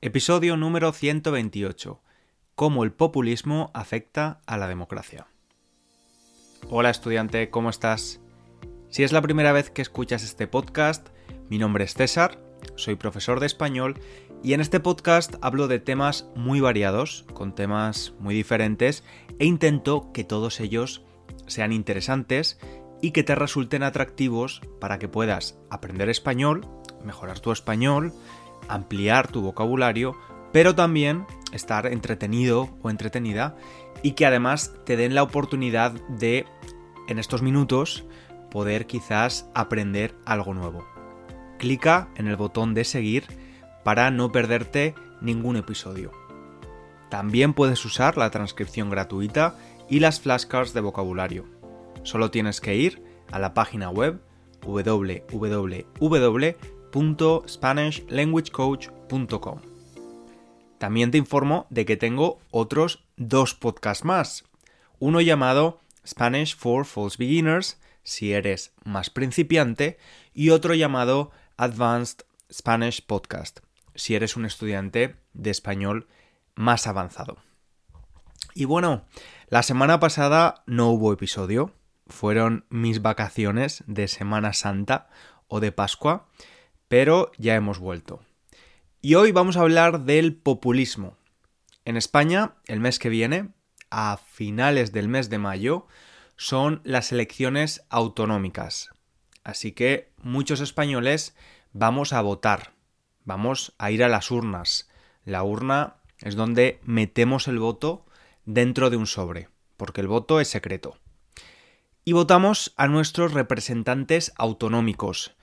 Episodio 0.00 0.56
número 0.56 0.92
128. 0.92 2.00
Cómo 2.54 2.84
el 2.84 2.92
populismo 2.92 3.72
afecta 3.74 4.40
a 4.46 4.56
la 4.56 4.68
democracia. 4.68 5.26
Hola 6.70 6.90
estudiante, 6.90 7.50
¿cómo 7.50 7.68
estás? 7.68 8.20
Si 8.90 9.02
es 9.02 9.10
la 9.10 9.22
primera 9.22 9.50
vez 9.50 9.70
que 9.70 9.82
escuchas 9.82 10.22
este 10.22 10.46
podcast, 10.46 11.08
mi 11.50 11.58
nombre 11.58 11.82
es 11.82 11.94
César, 11.94 12.38
soy 12.76 12.94
profesor 12.94 13.40
de 13.40 13.46
español 13.46 13.98
y 14.40 14.52
en 14.52 14.60
este 14.60 14.78
podcast 14.78 15.34
hablo 15.40 15.66
de 15.66 15.80
temas 15.80 16.28
muy 16.36 16.60
variados, 16.60 17.26
con 17.34 17.56
temas 17.56 18.14
muy 18.20 18.36
diferentes 18.36 19.02
e 19.40 19.46
intento 19.46 20.12
que 20.12 20.22
todos 20.22 20.60
ellos 20.60 21.02
sean 21.48 21.72
interesantes 21.72 22.60
y 23.02 23.10
que 23.10 23.24
te 23.24 23.34
resulten 23.34 23.82
atractivos 23.82 24.60
para 24.80 25.00
que 25.00 25.08
puedas 25.08 25.58
aprender 25.70 26.08
español, 26.08 26.68
mejorar 27.04 27.40
tu 27.40 27.50
español, 27.50 28.12
ampliar 28.68 29.28
tu 29.28 29.42
vocabulario, 29.42 30.16
pero 30.52 30.74
también 30.74 31.26
estar 31.52 31.86
entretenido 31.86 32.68
o 32.82 32.90
entretenida 32.90 33.56
y 34.02 34.12
que 34.12 34.26
además 34.26 34.74
te 34.84 34.96
den 34.96 35.14
la 35.14 35.22
oportunidad 35.22 35.92
de, 36.08 36.46
en 37.08 37.18
estos 37.18 37.42
minutos, 37.42 38.04
poder 38.50 38.86
quizás 38.86 39.48
aprender 39.54 40.14
algo 40.24 40.54
nuevo. 40.54 40.86
Clica 41.58 42.08
en 42.16 42.28
el 42.28 42.36
botón 42.36 42.74
de 42.74 42.84
seguir 42.84 43.26
para 43.84 44.10
no 44.10 44.30
perderte 44.30 44.94
ningún 45.20 45.56
episodio. 45.56 46.12
También 47.10 47.54
puedes 47.54 47.84
usar 47.84 48.16
la 48.16 48.30
transcripción 48.30 48.90
gratuita 48.90 49.56
y 49.88 50.00
las 50.00 50.20
flashcards 50.20 50.74
de 50.74 50.80
vocabulario. 50.80 51.46
Solo 52.02 52.30
tienes 52.30 52.60
que 52.60 52.76
ir 52.76 53.02
a 53.32 53.38
la 53.38 53.54
página 53.54 53.90
web 53.90 54.20
www 54.62 55.38
www.spanishlanguagecoach.com. 56.92 59.60
También 60.78 61.10
te 61.10 61.18
informo 61.18 61.66
de 61.70 61.84
que 61.84 61.96
tengo 61.96 62.40
otros 62.50 63.04
dos 63.16 63.54
podcasts 63.54 64.04
más. 64.04 64.44
Uno 64.98 65.20
llamado 65.20 65.80
Spanish 66.06 66.56
for 66.56 66.84
False 66.84 67.16
Beginners, 67.18 67.80
si 68.02 68.32
eres 68.32 68.72
más 68.84 69.10
principiante, 69.10 69.98
y 70.32 70.50
otro 70.50 70.74
llamado 70.74 71.30
Advanced 71.56 72.24
Spanish 72.52 73.04
Podcast, 73.04 73.60
si 73.94 74.14
eres 74.14 74.36
un 74.36 74.44
estudiante 74.44 75.16
de 75.34 75.50
español 75.50 76.06
más 76.54 76.86
avanzado. 76.86 77.38
Y 78.54 78.64
bueno, 78.64 79.04
la 79.48 79.62
semana 79.62 80.00
pasada 80.00 80.62
no 80.66 80.90
hubo 80.90 81.12
episodio, 81.12 81.72
fueron 82.06 82.64
mis 82.70 83.02
vacaciones 83.02 83.84
de 83.86 84.08
Semana 84.08 84.52
Santa 84.52 85.08
o 85.46 85.60
de 85.60 85.72
Pascua, 85.72 86.28
pero 86.88 87.30
ya 87.38 87.54
hemos 87.54 87.78
vuelto. 87.78 88.20
Y 89.00 89.14
hoy 89.14 89.32
vamos 89.32 89.56
a 89.56 89.60
hablar 89.60 90.00
del 90.00 90.34
populismo. 90.34 91.16
En 91.84 91.96
España, 91.96 92.54
el 92.66 92.80
mes 92.80 92.98
que 92.98 93.08
viene, 93.08 93.50
a 93.90 94.18
finales 94.18 94.92
del 94.92 95.08
mes 95.08 95.30
de 95.30 95.38
mayo, 95.38 95.86
son 96.36 96.80
las 96.84 97.12
elecciones 97.12 97.84
autonómicas. 97.90 98.90
Así 99.44 99.72
que 99.72 100.10
muchos 100.22 100.60
españoles 100.60 101.34
vamos 101.72 102.12
a 102.12 102.20
votar, 102.20 102.72
vamos 103.24 103.74
a 103.78 103.90
ir 103.90 104.04
a 104.04 104.08
las 104.08 104.30
urnas. 104.30 104.88
La 105.24 105.42
urna 105.42 105.96
es 106.18 106.36
donde 106.36 106.80
metemos 106.82 107.48
el 107.48 107.58
voto 107.58 108.04
dentro 108.44 108.90
de 108.90 108.96
un 108.96 109.06
sobre, 109.06 109.48
porque 109.76 110.00
el 110.00 110.08
voto 110.08 110.40
es 110.40 110.48
secreto. 110.48 110.98
Y 112.04 112.12
votamos 112.12 112.72
a 112.76 112.88
nuestros 112.88 113.32
representantes 113.32 114.32
autonómicos, 114.36 115.36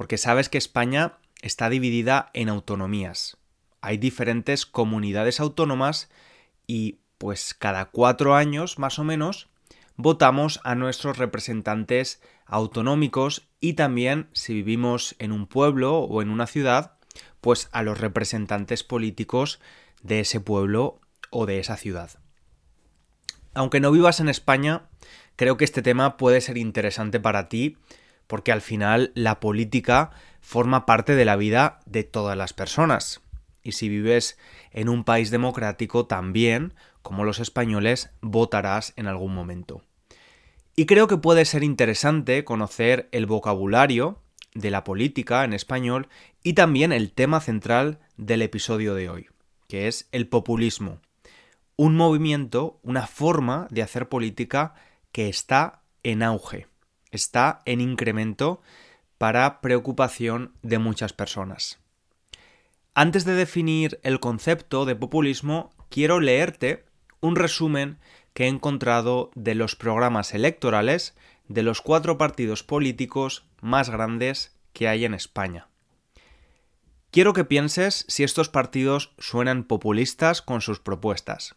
porque 0.00 0.16
sabes 0.16 0.48
que 0.48 0.56
España 0.56 1.18
está 1.42 1.68
dividida 1.68 2.30
en 2.32 2.48
autonomías. 2.48 3.36
Hay 3.82 3.98
diferentes 3.98 4.64
comunidades 4.64 5.40
autónomas 5.40 6.08
y 6.66 7.00
pues 7.18 7.52
cada 7.52 7.84
cuatro 7.84 8.34
años 8.34 8.78
más 8.78 8.98
o 8.98 9.04
menos 9.04 9.50
votamos 9.96 10.58
a 10.64 10.74
nuestros 10.74 11.18
representantes 11.18 12.22
autonómicos 12.46 13.46
y 13.60 13.74
también 13.74 14.30
si 14.32 14.54
vivimos 14.54 15.16
en 15.18 15.32
un 15.32 15.46
pueblo 15.46 15.98
o 15.98 16.22
en 16.22 16.30
una 16.30 16.46
ciudad, 16.46 16.94
pues 17.42 17.68
a 17.70 17.82
los 17.82 18.00
representantes 18.00 18.82
políticos 18.82 19.60
de 20.02 20.20
ese 20.20 20.40
pueblo 20.40 20.98
o 21.28 21.44
de 21.44 21.58
esa 21.58 21.76
ciudad. 21.76 22.12
Aunque 23.52 23.80
no 23.80 23.92
vivas 23.92 24.18
en 24.20 24.30
España, 24.30 24.88
creo 25.36 25.58
que 25.58 25.66
este 25.66 25.82
tema 25.82 26.16
puede 26.16 26.40
ser 26.40 26.56
interesante 26.56 27.20
para 27.20 27.50
ti 27.50 27.76
porque 28.30 28.52
al 28.52 28.60
final 28.60 29.10
la 29.16 29.40
política 29.40 30.12
forma 30.40 30.86
parte 30.86 31.16
de 31.16 31.24
la 31.24 31.34
vida 31.34 31.80
de 31.84 32.04
todas 32.04 32.38
las 32.38 32.52
personas. 32.52 33.22
Y 33.64 33.72
si 33.72 33.88
vives 33.88 34.38
en 34.70 34.88
un 34.88 35.02
país 35.02 35.32
democrático 35.32 36.06
también, 36.06 36.72
como 37.02 37.24
los 37.24 37.40
españoles, 37.40 38.10
votarás 38.20 38.92
en 38.94 39.08
algún 39.08 39.34
momento. 39.34 39.82
Y 40.76 40.86
creo 40.86 41.08
que 41.08 41.16
puede 41.16 41.44
ser 41.44 41.64
interesante 41.64 42.44
conocer 42.44 43.08
el 43.10 43.26
vocabulario 43.26 44.22
de 44.54 44.70
la 44.70 44.84
política 44.84 45.42
en 45.42 45.52
español 45.52 46.06
y 46.44 46.52
también 46.52 46.92
el 46.92 47.10
tema 47.10 47.40
central 47.40 47.98
del 48.16 48.42
episodio 48.42 48.94
de 48.94 49.08
hoy, 49.08 49.26
que 49.66 49.88
es 49.88 50.08
el 50.12 50.28
populismo. 50.28 51.00
Un 51.74 51.96
movimiento, 51.96 52.78
una 52.84 53.08
forma 53.08 53.66
de 53.70 53.82
hacer 53.82 54.08
política 54.08 54.74
que 55.10 55.28
está 55.28 55.82
en 56.04 56.22
auge 56.22 56.69
está 57.10 57.62
en 57.64 57.80
incremento 57.80 58.60
para 59.18 59.60
preocupación 59.60 60.54
de 60.62 60.78
muchas 60.78 61.12
personas. 61.12 61.78
Antes 62.94 63.24
de 63.24 63.34
definir 63.34 64.00
el 64.02 64.20
concepto 64.20 64.84
de 64.84 64.96
populismo, 64.96 65.72
quiero 65.88 66.20
leerte 66.20 66.84
un 67.20 67.36
resumen 67.36 67.98
que 68.32 68.44
he 68.44 68.48
encontrado 68.48 69.30
de 69.34 69.54
los 69.54 69.76
programas 69.76 70.34
electorales 70.34 71.14
de 71.48 71.62
los 71.62 71.80
cuatro 71.80 72.16
partidos 72.16 72.62
políticos 72.62 73.44
más 73.60 73.90
grandes 73.90 74.56
que 74.72 74.88
hay 74.88 75.04
en 75.04 75.14
España. 75.14 75.68
Quiero 77.10 77.32
que 77.32 77.44
pienses 77.44 78.04
si 78.08 78.22
estos 78.22 78.48
partidos 78.48 79.12
suenan 79.18 79.64
populistas 79.64 80.42
con 80.42 80.60
sus 80.60 80.78
propuestas. 80.78 81.56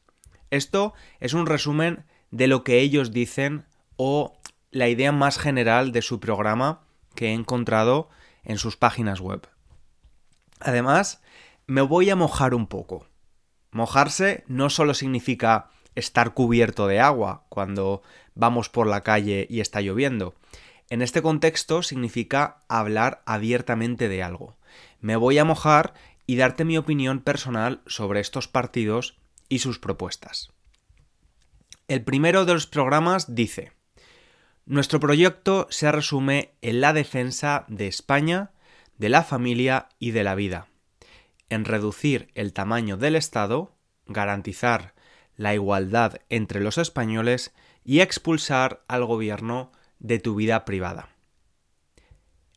Esto 0.49 0.93
es 1.19 1.33
un 1.33 1.45
resumen 1.45 2.05
de 2.31 2.47
lo 2.47 2.63
que 2.63 2.79
ellos 2.79 3.11
dicen 3.11 3.65
o 3.95 4.39
la 4.73 4.89
idea 4.89 5.11
más 5.11 5.37
general 5.37 5.91
de 5.91 6.01
su 6.01 6.19
programa 6.19 6.81
que 7.15 7.27
he 7.27 7.33
encontrado 7.33 8.09
en 8.43 8.57
sus 8.57 8.75
páginas 8.75 9.19
web. 9.19 9.47
Además, 10.59 11.21
me 11.67 11.81
voy 11.81 12.09
a 12.09 12.15
mojar 12.15 12.55
un 12.55 12.65
poco. 12.65 13.07
Mojarse 13.71 14.43
no 14.47 14.71
solo 14.71 14.95
significa 14.95 15.69
estar 15.93 16.33
cubierto 16.33 16.87
de 16.87 16.99
agua 16.99 17.45
cuando 17.49 18.01
vamos 18.33 18.69
por 18.69 18.87
la 18.87 19.01
calle 19.01 19.45
y 19.47 19.59
está 19.61 19.79
lloviendo. 19.79 20.33
En 20.89 21.03
este 21.03 21.21
contexto 21.21 21.83
significa 21.83 22.63
hablar 22.67 23.21
abiertamente 23.25 24.09
de 24.09 24.23
algo. 24.23 24.57
Me 24.99 25.15
voy 25.15 25.37
a 25.37 25.45
mojar 25.45 25.93
y 26.25 26.35
darte 26.37 26.65
mi 26.65 26.79
opinión 26.79 27.19
personal 27.19 27.81
sobre 27.85 28.21
estos 28.21 28.47
partidos 28.47 29.19
y 29.49 29.59
sus 29.59 29.77
propuestas. 29.77 30.51
El 31.87 32.03
primero 32.03 32.45
de 32.45 32.53
los 32.53 32.65
programas 32.65 33.35
dice 33.35 33.71
nuestro 34.65 34.99
proyecto 34.99 35.67
se 35.69 35.91
resume 35.91 36.53
en 36.61 36.81
la 36.81 36.93
defensa 36.93 37.65
de 37.67 37.87
España, 37.87 38.51
de 38.97 39.09
la 39.09 39.23
familia 39.23 39.89
y 39.99 40.11
de 40.11 40.23
la 40.23 40.35
vida, 40.35 40.67
en 41.49 41.65
reducir 41.65 42.29
el 42.35 42.53
tamaño 42.53 42.97
del 42.97 43.15
Estado, 43.15 43.75
garantizar 44.05 44.93
la 45.35 45.53
igualdad 45.53 46.21
entre 46.29 46.61
los 46.61 46.77
españoles 46.77 47.53
y 47.83 47.99
expulsar 47.99 48.83
al 48.87 49.05
gobierno 49.05 49.71
de 49.99 50.19
tu 50.19 50.35
vida 50.35 50.63
privada. 50.63 51.09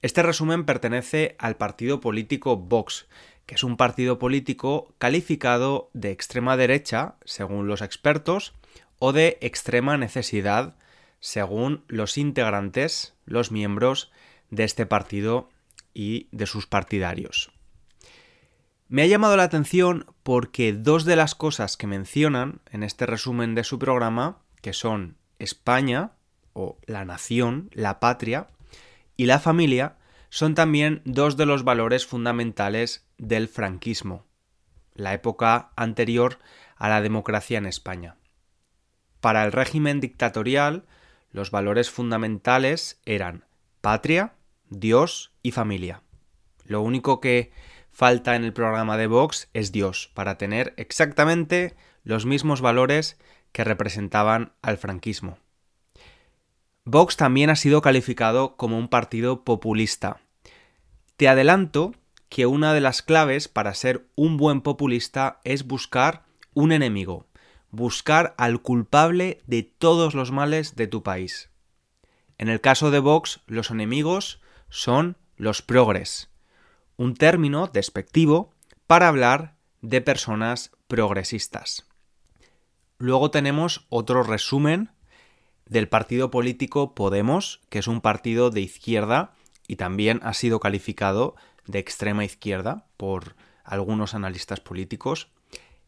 Este 0.03 0.23
resumen 0.23 0.65
pertenece 0.65 1.34
al 1.38 1.56
partido 1.56 2.00
político 2.00 2.56
Vox, 2.56 3.09
que 3.47 3.55
es 3.55 3.65
un 3.65 3.77
partido 3.77 4.19
político 4.19 4.94
calificado 4.99 5.91
de 5.94 6.11
extrema 6.11 6.56
derecha, 6.56 7.17
según 7.25 7.67
los 7.67 7.82
expertos, 7.82 8.55
o 8.99 9.12
de 9.12 9.38
extrema 9.41 9.97
necesidad, 9.97 10.76
según 11.20 11.84
los 11.88 12.18
integrantes, 12.18 13.14
los 13.24 13.50
miembros 13.50 14.12
de 14.50 14.64
este 14.64 14.86
partido 14.86 15.48
y 15.94 16.28
de 16.32 16.46
sus 16.46 16.66
partidarios. 16.66 17.50
Me 18.88 19.02
ha 19.02 19.06
llamado 19.06 19.36
la 19.36 19.42
atención 19.42 20.06
porque 20.22 20.72
dos 20.72 21.04
de 21.04 21.16
las 21.16 21.34
cosas 21.34 21.76
que 21.76 21.88
mencionan 21.88 22.60
en 22.70 22.82
este 22.82 23.06
resumen 23.06 23.54
de 23.54 23.64
su 23.64 23.78
programa, 23.78 24.38
que 24.62 24.72
son 24.72 25.16
España, 25.38 26.12
o 26.52 26.78
la 26.86 27.04
nación, 27.04 27.68
la 27.72 27.98
patria, 27.98 28.46
y 29.16 29.26
la 29.26 29.40
familia, 29.40 29.96
son 30.28 30.54
también 30.54 31.02
dos 31.04 31.36
de 31.36 31.46
los 31.46 31.64
valores 31.64 32.06
fundamentales 32.06 33.06
del 33.18 33.48
franquismo, 33.48 34.26
la 34.94 35.14
época 35.14 35.72
anterior 35.76 36.38
a 36.76 36.88
la 36.88 37.00
democracia 37.00 37.58
en 37.58 37.66
España. 37.66 38.16
Para 39.20 39.44
el 39.44 39.52
régimen 39.52 40.00
dictatorial, 40.00 40.84
los 41.37 41.50
valores 41.50 41.91
fundamentales 41.91 42.99
eran 43.05 43.44
patria, 43.83 44.33
Dios 44.71 45.35
y 45.43 45.50
familia. 45.50 46.03
Lo 46.65 46.81
único 46.81 47.21
que 47.21 47.53
falta 47.91 48.37
en 48.37 48.43
el 48.43 48.55
programa 48.55 48.97
de 48.97 49.06
Vox 49.06 49.50
es 49.53 49.71
Dios, 49.71 50.11
para 50.15 50.38
tener 50.38 50.73
exactamente 50.79 51.77
los 52.05 52.25
mismos 52.25 52.62
valores 52.62 53.19
que 53.53 53.65
representaban 53.65 54.55
al 54.62 54.79
franquismo. 54.79 55.38
Vox 56.87 57.19
también 57.19 57.50
ha 57.50 57.56
sido 57.56 57.83
calificado 57.83 58.56
como 58.56 58.79
un 58.79 58.88
partido 58.88 59.44
populista. 59.44 60.21
Te 61.19 61.29
adelanto 61.29 61.93
que 62.31 62.47
una 62.47 62.73
de 62.73 62.81
las 62.81 63.03
claves 63.03 63.47
para 63.49 63.75
ser 63.75 64.09
un 64.17 64.38
buen 64.38 64.62
populista 64.62 65.41
es 65.44 65.67
buscar 65.67 66.25
un 66.55 66.73
enemigo, 66.73 67.27
buscar 67.76 68.34
al 68.38 68.62
culpable 68.62 69.43
de 69.46 69.62
todos 69.62 70.14
los 70.14 70.32
males 70.32 70.76
de 70.76 70.87
tu 70.87 71.02
país. 71.02 71.50
En 72.38 72.49
el 72.49 72.61
caso 72.61 72.90
de 72.90 72.99
Vox, 72.99 73.40
los 73.46 73.70
enemigos 73.70 74.40
son 74.69 75.17
los 75.37 75.62
progres, 75.62 76.31
un 76.96 77.14
término 77.14 77.67
despectivo 77.67 78.50
para 78.87 79.08
hablar 79.08 79.56
de 79.82 80.00
personas 80.00 80.73
progresistas. 80.88 81.87
Luego 82.99 83.31
tenemos 83.31 83.87
otro 83.90 84.23
resumen 84.23 84.90
del 85.67 85.88
partido 85.88 86.31
político 86.31 86.94
Podemos, 86.94 87.61
que 87.69 87.78
es 87.78 87.88
un 87.88 88.00
partido 88.00 88.50
de 88.50 88.62
izquierda 88.62 89.34
y 89.69 89.76
también 89.76 90.20
ha 90.23 90.32
sido 90.32 90.61
calificado 90.61 91.37
de 91.67 91.78
extrema 91.78 92.25
izquierda 92.25 92.87
por 92.96 93.37
algunos 93.64 94.14
analistas 94.14 94.61
políticos. 94.61 95.28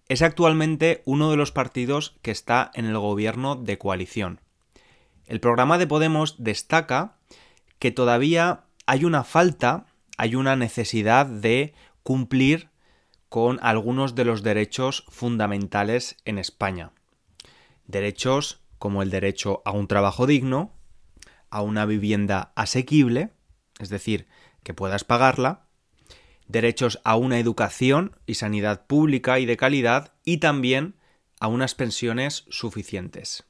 Es 0.09 0.23
actualmente 0.23 1.03
uno 1.05 1.31
de 1.31 1.37
los 1.37 1.53
partidos 1.53 2.17
que 2.23 2.31
está 2.31 2.71
en 2.75 2.87
el 2.87 2.97
gobierno 2.99 3.57
de 3.57 3.77
coalición. 3.77 4.41
El 5.27 5.39
programa 5.39 5.77
de 5.77 5.87
Podemos 5.87 6.43
destaca 6.43 7.19
que 7.79 7.91
todavía 7.91 8.65
hay 8.87 9.05
una 9.05 9.23
falta, 9.23 9.85
hay 10.17 10.35
una 10.35 10.57
necesidad 10.57 11.27
de 11.27 11.75
cumplir 12.03 12.71
con 13.29 13.59
algunos 13.61 14.15
de 14.15 14.25
los 14.25 14.43
derechos 14.43 15.05
fundamentales 15.09 16.17
en 16.25 16.39
España. 16.39 16.93
Derechos 17.87 18.63
como 18.79 19.03
el 19.03 19.11
derecho 19.11 19.61
a 19.67 19.73
un 19.73 19.89
trabajo 19.89 20.27
digno, 20.27 20.73
a 21.51 21.61
una 21.61 21.85
vivienda 21.85 22.53
asequible, 22.55 23.31
es 23.79 23.91
decir, 23.91 24.27
que 24.63 24.73
puedas 24.73 25.05
pagarla, 25.05 25.68
derechos 26.49 27.01
a 27.05 27.17
una 27.17 27.39
educación 27.39 28.17
y 28.27 28.35
sanidad 28.35 28.87
pública 28.87 29.39
y 29.39 29.47
de 29.47 29.57
calidad 29.57 30.13
y 30.25 30.39
también 30.39 30.95
a 31.41 31.49
unas 31.49 31.75
pensiones 31.75 32.45
suficientes. 32.49 33.45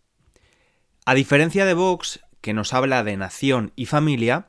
A 1.06 1.14
diferencia 1.14 1.64
de 1.64 1.74
Vox, 1.74 2.20
que 2.40 2.52
nos 2.52 2.74
habla 2.74 3.02
de 3.02 3.16
nación 3.16 3.72
y 3.76 3.86
familia, 3.86 4.48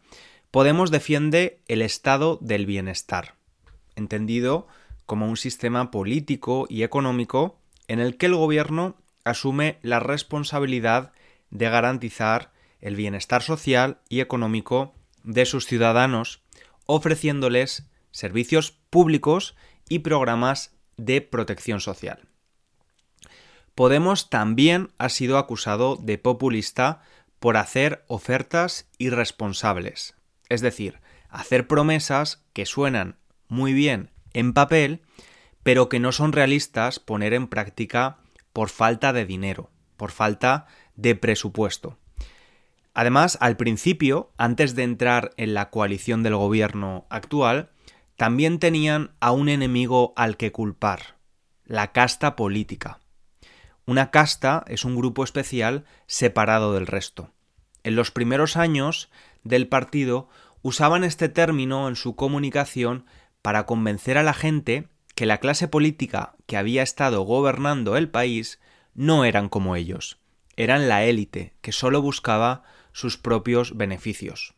Podemos 0.52 0.90
defiende 0.90 1.62
el 1.68 1.84
estado 1.84 2.40
del 2.42 2.66
bienestar, 2.66 3.36
entendido 3.96 4.68
como 5.06 5.28
un 5.28 5.38
sistema 5.38 5.92
político 5.92 6.66
y 6.68 6.82
económico 6.82 7.60
en 7.88 8.00
el 8.00 8.18
que 8.18 8.26
el 8.26 8.36
gobierno 8.36 8.96
asume 9.26 9.78
la 9.84 10.00
responsabilidad 10.00 11.14
de 11.52 11.70
garantizar 11.70 12.52
el 12.82 12.96
bienestar 12.96 13.44
social 13.44 14.00
y 14.10 14.22
económico 14.22 14.96
de 15.24 15.46
sus 15.46 15.68
ciudadanos, 15.68 16.42
ofreciéndoles 16.88 17.88
servicios 18.12 18.72
públicos 18.90 19.56
y 19.88 20.00
programas 20.00 20.76
de 20.98 21.22
protección 21.22 21.80
social. 21.80 22.28
Podemos 23.76 24.30
también 24.30 24.92
ha 24.98 25.10
sido 25.10 25.38
acusado 25.38 25.96
de 25.96 26.18
populista 26.18 27.02
por 27.40 27.56
hacer 27.56 28.04
ofertas 28.08 28.90
irresponsables, 28.98 30.16
es 30.50 30.62
decir, 30.62 31.00
hacer 31.30 31.68
promesas 31.68 32.44
que 32.54 32.66
suenan 32.66 33.18
muy 33.48 33.74
bien 33.74 34.12
en 34.34 34.54
papel, 34.54 35.02
pero 35.64 35.90
que 35.90 36.00
no 36.00 36.12
son 36.12 36.34
realistas 36.34 37.00
poner 37.00 37.34
en 37.34 37.48
práctica 37.48 38.18
por 38.54 38.70
falta 38.70 39.14
de 39.14 39.26
dinero, 39.26 39.72
por 39.96 40.12
falta 40.12 40.68
de 40.96 41.16
presupuesto. 41.16 41.98
Además, 42.94 43.38
al 43.40 43.56
principio, 43.56 44.32
antes 44.38 44.76
de 44.76 44.84
entrar 44.84 45.32
en 45.38 45.54
la 45.54 45.70
coalición 45.70 46.24
del 46.24 46.36
gobierno 46.36 47.06
actual, 47.10 47.72
también 48.20 48.60
tenían 48.60 49.12
a 49.22 49.32
un 49.32 49.48
enemigo 49.48 50.12
al 50.18 50.36
que 50.36 50.52
culpar, 50.52 51.16
la 51.64 51.94
casta 51.94 52.36
política. 52.36 53.00
Una 53.86 54.12
casta 54.12 54.66
es 54.68 54.84
un 54.84 54.98
grupo 54.98 55.24
especial 55.24 55.86
separado 56.06 56.74
del 56.74 56.86
resto. 56.86 57.32
En 57.82 57.96
los 57.96 58.12
primeros 58.12 58.58
años 58.58 59.10
del 59.46 59.70
partido 59.70 60.28
usaban 60.62 61.06
este 61.06 61.30
término 61.30 61.88
en 61.88 61.96
su 61.96 62.18
comunicación 62.18 63.06
para 63.42 63.66
convencer 63.66 64.18
a 64.18 64.24
la 64.24 64.34
gente 64.34 64.90
que 65.16 65.26
la 65.26 65.38
clase 65.38 65.70
política 65.70 66.36
que 66.46 66.58
había 66.58 66.84
estado 66.84 67.22
gobernando 67.22 67.96
el 67.96 68.10
país 68.10 68.60
no 68.96 69.24
eran 69.24 69.48
como 69.48 69.78
ellos, 69.78 70.20
eran 70.58 70.90
la 70.90 71.06
élite 71.06 71.54
que 71.62 71.72
solo 71.72 72.02
buscaba 72.02 72.64
sus 72.92 73.16
propios 73.18 73.78
beneficios. 73.78 74.56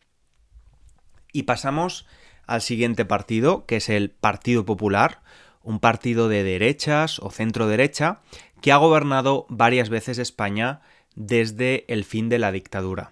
Y 1.32 1.44
pasamos 1.44 2.08
al 2.52 2.62
siguiente 2.62 3.06
partido, 3.06 3.66
que 3.66 3.78
es 3.78 3.88
el 3.88 4.12
Partido 4.12 4.66
Popular, 4.66 5.22
un 5.64 5.80
partido 5.80 6.28
de 6.28 6.44
derechas 6.44 7.20
o 7.20 7.32
centro 7.32 7.68
derecha 7.68 8.20
que 8.62 8.74
ha 8.74 8.78
gobernado 8.78 9.46
varias 9.48 9.90
veces 9.90 10.18
España 10.18 10.82
desde 11.16 11.86
el 11.88 12.04
fin 12.04 12.28
de 12.28 12.40
la 12.40 12.52
dictadura. 12.52 13.12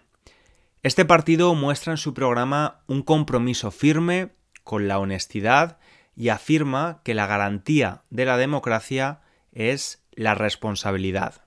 Este 0.84 1.06
partido 1.06 1.56
muestra 1.56 1.94
en 1.94 1.98
su 1.98 2.14
programa 2.14 2.82
un 2.88 3.02
compromiso 3.02 3.72
firme 3.72 4.30
con 4.64 4.88
la 4.88 5.00
honestidad 5.00 5.78
y 6.16 6.30
afirma 6.30 7.00
que 7.04 7.14
la 7.14 7.26
garantía 7.26 8.04
de 8.10 8.26
la 8.26 8.36
democracia 8.36 9.22
es 9.54 10.04
la 10.12 10.36
responsabilidad. 10.36 11.44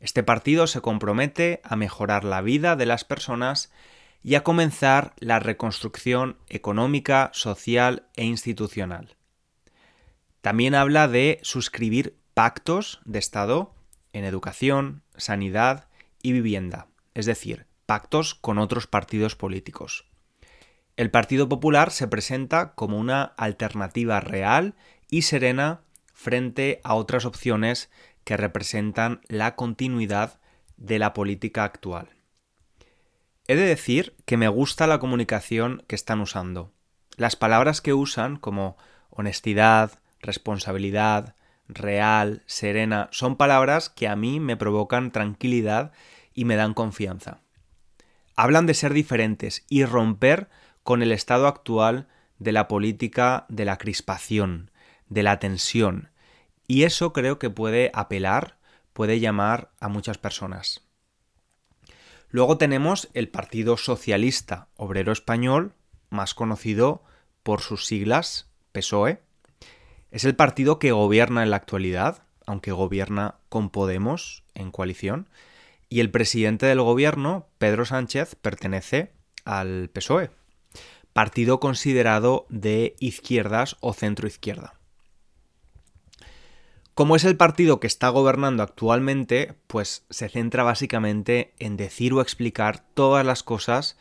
Este 0.00 0.22
partido 0.22 0.66
se 0.66 0.80
compromete 0.80 1.60
a 1.62 1.76
mejorar 1.76 2.24
la 2.24 2.40
vida 2.40 2.74
de 2.74 2.86
las 2.86 3.04
personas 3.04 3.70
y 4.22 4.34
a 4.34 4.44
comenzar 4.44 5.14
la 5.18 5.38
reconstrucción 5.38 6.38
económica, 6.48 7.30
social 7.32 8.06
e 8.14 8.24
institucional. 8.24 9.16
También 10.40 10.74
habla 10.74 11.08
de 11.08 11.38
suscribir 11.42 12.16
pactos 12.34 13.00
de 13.04 13.18
Estado 13.18 13.74
en 14.12 14.24
educación, 14.24 15.02
sanidad 15.16 15.88
y 16.22 16.32
vivienda, 16.32 16.88
es 17.14 17.26
decir, 17.26 17.66
pactos 17.86 18.34
con 18.34 18.58
otros 18.58 18.86
partidos 18.86 19.36
políticos. 19.36 20.06
El 20.96 21.10
Partido 21.10 21.48
Popular 21.48 21.90
se 21.90 22.06
presenta 22.06 22.74
como 22.74 22.98
una 22.98 23.22
alternativa 23.22 24.20
real 24.20 24.74
y 25.10 25.22
serena 25.22 25.80
frente 26.12 26.80
a 26.84 26.94
otras 26.94 27.24
opciones 27.24 27.90
que 28.24 28.36
representan 28.36 29.20
la 29.28 29.56
continuidad 29.56 30.38
de 30.76 30.98
la 30.98 31.12
política 31.12 31.64
actual. 31.64 32.10
He 33.48 33.56
de 33.56 33.64
decir 33.64 34.14
que 34.24 34.36
me 34.36 34.48
gusta 34.48 34.86
la 34.86 35.00
comunicación 35.00 35.84
que 35.88 35.96
están 35.96 36.20
usando. 36.20 36.72
Las 37.16 37.34
palabras 37.34 37.80
que 37.80 37.92
usan 37.92 38.36
como 38.36 38.76
honestidad, 39.10 39.98
responsabilidad, 40.20 41.34
real, 41.66 42.42
serena, 42.46 43.08
son 43.10 43.36
palabras 43.36 43.88
que 43.88 44.06
a 44.06 44.14
mí 44.14 44.38
me 44.38 44.56
provocan 44.56 45.10
tranquilidad 45.10 45.92
y 46.34 46.44
me 46.44 46.56
dan 46.56 46.72
confianza. 46.72 47.40
Hablan 48.36 48.66
de 48.66 48.74
ser 48.74 48.94
diferentes 48.94 49.64
y 49.68 49.84
romper 49.84 50.48
con 50.84 51.02
el 51.02 51.12
estado 51.12 51.48
actual 51.48 52.08
de 52.38 52.52
la 52.52 52.68
política 52.68 53.46
de 53.48 53.64
la 53.64 53.76
crispación, 53.76 54.70
de 55.08 55.22
la 55.22 55.38
tensión, 55.38 56.10
y 56.66 56.84
eso 56.84 57.12
creo 57.12 57.38
que 57.38 57.50
puede 57.50 57.90
apelar, 57.92 58.56
puede 58.92 59.20
llamar 59.20 59.70
a 59.80 59.88
muchas 59.88 60.16
personas. 60.16 60.91
Luego 62.32 62.56
tenemos 62.56 63.10
el 63.12 63.28
Partido 63.28 63.76
Socialista 63.76 64.68
Obrero 64.76 65.12
Español, 65.12 65.74
más 66.08 66.32
conocido 66.32 67.02
por 67.42 67.60
sus 67.60 67.84
siglas 67.84 68.48
PSOE. 68.72 69.20
Es 70.10 70.24
el 70.24 70.34
partido 70.34 70.78
que 70.78 70.92
gobierna 70.92 71.42
en 71.42 71.50
la 71.50 71.56
actualidad, 71.56 72.22
aunque 72.46 72.72
gobierna 72.72 73.34
con 73.50 73.68
Podemos 73.68 74.44
en 74.54 74.70
coalición, 74.70 75.28
y 75.90 76.00
el 76.00 76.10
presidente 76.10 76.64
del 76.64 76.80
gobierno, 76.80 77.48
Pedro 77.58 77.84
Sánchez, 77.84 78.34
pertenece 78.36 79.12
al 79.44 79.90
PSOE, 79.90 80.30
partido 81.12 81.60
considerado 81.60 82.46
de 82.48 82.96
izquierdas 82.98 83.76
o 83.80 83.92
centroizquierda. 83.92 84.80
Como 86.94 87.16
es 87.16 87.24
el 87.24 87.38
partido 87.38 87.80
que 87.80 87.86
está 87.86 88.10
gobernando 88.10 88.62
actualmente, 88.62 89.54
pues 89.66 90.04
se 90.10 90.28
centra 90.28 90.62
básicamente 90.62 91.54
en 91.58 91.78
decir 91.78 92.12
o 92.12 92.20
explicar 92.20 92.84
todas 92.92 93.24
las 93.24 93.42
cosas 93.42 93.96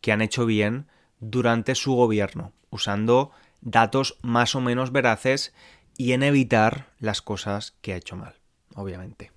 que 0.00 0.12
han 0.12 0.22
hecho 0.22 0.46
bien 0.46 0.86
durante 1.18 1.74
su 1.74 1.94
gobierno, 1.94 2.52
usando 2.70 3.32
datos 3.62 4.16
más 4.22 4.54
o 4.54 4.60
menos 4.60 4.92
veraces 4.92 5.54
y 5.98 6.12
en 6.12 6.22
evitar 6.22 6.92
las 7.00 7.20
cosas 7.20 7.74
que 7.80 7.92
ha 7.92 7.96
hecho 7.96 8.14
mal, 8.14 8.36
obviamente. 8.76 9.32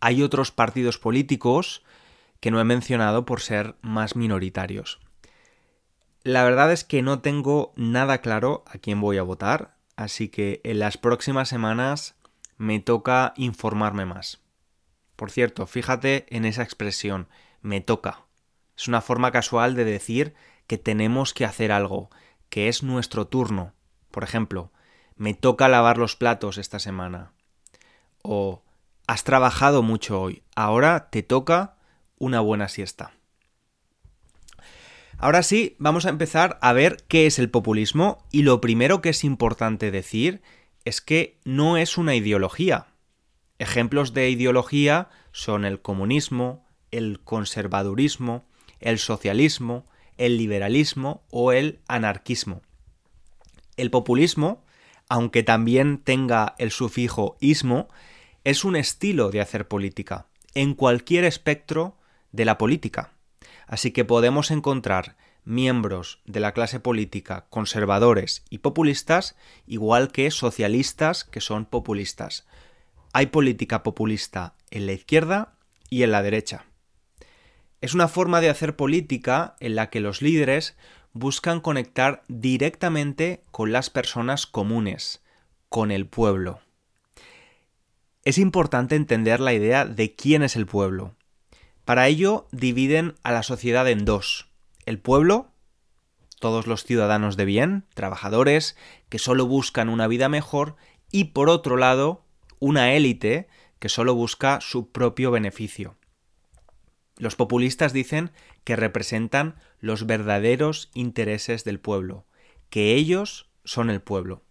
Hay 0.00 0.22
otros 0.22 0.50
partidos 0.52 0.98
políticos 0.98 1.84
que 2.40 2.50
no 2.50 2.60
he 2.60 2.64
mencionado 2.64 3.26
por 3.26 3.40
ser 3.42 3.76
más 3.82 4.16
minoritarios. 4.16 5.00
La 6.22 6.44
verdad 6.44 6.72
es 6.72 6.82
que 6.82 7.02
no 7.02 7.20
tengo 7.20 7.74
nada 7.76 8.22
claro 8.22 8.64
a 8.66 8.78
quién 8.78 9.02
voy 9.02 9.18
a 9.18 9.22
votar, 9.22 9.76
así 9.96 10.28
que 10.28 10.62
en 10.64 10.78
las 10.78 10.96
próximas 10.96 11.48
semanas 11.50 12.16
me 12.56 12.80
toca 12.80 13.32
informarme 13.36 14.04
más. 14.04 14.40
Por 15.16 15.30
cierto, 15.30 15.66
fíjate 15.66 16.26
en 16.34 16.44
esa 16.44 16.62
expresión, 16.62 17.28
me 17.60 17.80
toca. 17.80 18.26
Es 18.76 18.88
una 18.88 19.00
forma 19.00 19.30
casual 19.30 19.74
de 19.74 19.84
decir 19.84 20.34
que 20.66 20.78
tenemos 20.78 21.34
que 21.34 21.44
hacer 21.44 21.72
algo, 21.72 22.10
que 22.48 22.68
es 22.68 22.82
nuestro 22.82 23.26
turno. 23.26 23.74
Por 24.10 24.24
ejemplo, 24.24 24.72
me 25.16 25.34
toca 25.34 25.68
lavar 25.68 25.98
los 25.98 26.16
platos 26.16 26.58
esta 26.58 26.78
semana. 26.78 27.32
O 28.22 28.62
has 29.06 29.24
trabajado 29.24 29.82
mucho 29.82 30.20
hoy, 30.20 30.42
ahora 30.56 31.10
te 31.10 31.22
toca 31.22 31.76
una 32.18 32.40
buena 32.40 32.68
siesta. 32.68 33.12
Ahora 35.18 35.42
sí, 35.42 35.76
vamos 35.78 36.06
a 36.06 36.08
empezar 36.08 36.58
a 36.62 36.72
ver 36.72 37.04
qué 37.06 37.26
es 37.26 37.38
el 37.38 37.48
populismo 37.48 38.26
y 38.32 38.42
lo 38.42 38.60
primero 38.60 39.00
que 39.00 39.10
es 39.10 39.22
importante 39.22 39.92
decir 39.92 40.42
es 40.84 41.00
que 41.00 41.38
no 41.44 41.76
es 41.76 41.98
una 41.98 42.14
ideología. 42.14 42.86
Ejemplos 43.58 44.14
de 44.14 44.30
ideología 44.30 45.08
son 45.32 45.64
el 45.64 45.80
comunismo, 45.80 46.66
el 46.90 47.20
conservadurismo, 47.20 48.44
el 48.80 48.98
socialismo, 48.98 49.86
el 50.18 50.36
liberalismo 50.36 51.24
o 51.30 51.52
el 51.52 51.80
anarquismo. 51.88 52.62
El 53.76 53.90
populismo, 53.90 54.64
aunque 55.08 55.42
también 55.42 55.98
tenga 55.98 56.54
el 56.58 56.70
sufijo 56.70 57.36
ismo, 57.40 57.88
es 58.44 58.64
un 58.64 58.76
estilo 58.76 59.30
de 59.30 59.40
hacer 59.40 59.68
política, 59.68 60.26
en 60.54 60.74
cualquier 60.74 61.24
espectro 61.24 61.96
de 62.32 62.44
la 62.44 62.58
política. 62.58 63.12
Así 63.66 63.92
que 63.92 64.04
podemos 64.04 64.50
encontrar 64.50 65.16
miembros 65.44 66.20
de 66.24 66.40
la 66.40 66.52
clase 66.52 66.80
política 66.80 67.46
conservadores 67.50 68.44
y 68.50 68.58
populistas, 68.58 69.36
igual 69.66 70.12
que 70.12 70.30
socialistas 70.30 71.24
que 71.24 71.40
son 71.40 71.66
populistas. 71.66 72.46
Hay 73.12 73.26
política 73.26 73.82
populista 73.82 74.54
en 74.70 74.86
la 74.86 74.92
izquierda 74.92 75.54
y 75.90 76.02
en 76.02 76.12
la 76.12 76.22
derecha. 76.22 76.66
Es 77.80 77.94
una 77.94 78.08
forma 78.08 78.40
de 78.40 78.48
hacer 78.48 78.76
política 78.76 79.56
en 79.60 79.74
la 79.74 79.90
que 79.90 80.00
los 80.00 80.22
líderes 80.22 80.76
buscan 81.12 81.60
conectar 81.60 82.22
directamente 82.28 83.42
con 83.50 83.72
las 83.72 83.90
personas 83.90 84.46
comunes, 84.46 85.22
con 85.68 85.90
el 85.90 86.06
pueblo. 86.06 86.60
Es 88.24 88.38
importante 88.38 88.94
entender 88.94 89.40
la 89.40 89.52
idea 89.52 89.84
de 89.84 90.14
quién 90.14 90.42
es 90.42 90.54
el 90.54 90.66
pueblo. 90.66 91.16
Para 91.84 92.06
ello 92.06 92.46
dividen 92.52 93.14
a 93.24 93.32
la 93.32 93.42
sociedad 93.42 93.88
en 93.88 94.04
dos. 94.04 94.51
El 94.84 94.98
pueblo, 94.98 95.52
todos 96.40 96.66
los 96.66 96.84
ciudadanos 96.84 97.36
de 97.36 97.44
bien, 97.44 97.84
trabajadores, 97.94 98.76
que 99.08 99.18
solo 99.18 99.46
buscan 99.46 99.88
una 99.88 100.08
vida 100.08 100.28
mejor, 100.28 100.76
y 101.10 101.24
por 101.24 101.48
otro 101.48 101.76
lado, 101.76 102.24
una 102.58 102.94
élite 102.94 103.48
que 103.78 103.88
solo 103.88 104.14
busca 104.14 104.60
su 104.60 104.90
propio 104.90 105.30
beneficio. 105.30 105.96
Los 107.16 107.36
populistas 107.36 107.92
dicen 107.92 108.32
que 108.64 108.76
representan 108.76 109.56
los 109.78 110.06
verdaderos 110.06 110.90
intereses 110.94 111.64
del 111.64 111.78
pueblo, 111.78 112.26
que 112.70 112.94
ellos 112.94 113.50
son 113.64 113.90
el 113.90 114.00
pueblo. 114.00 114.42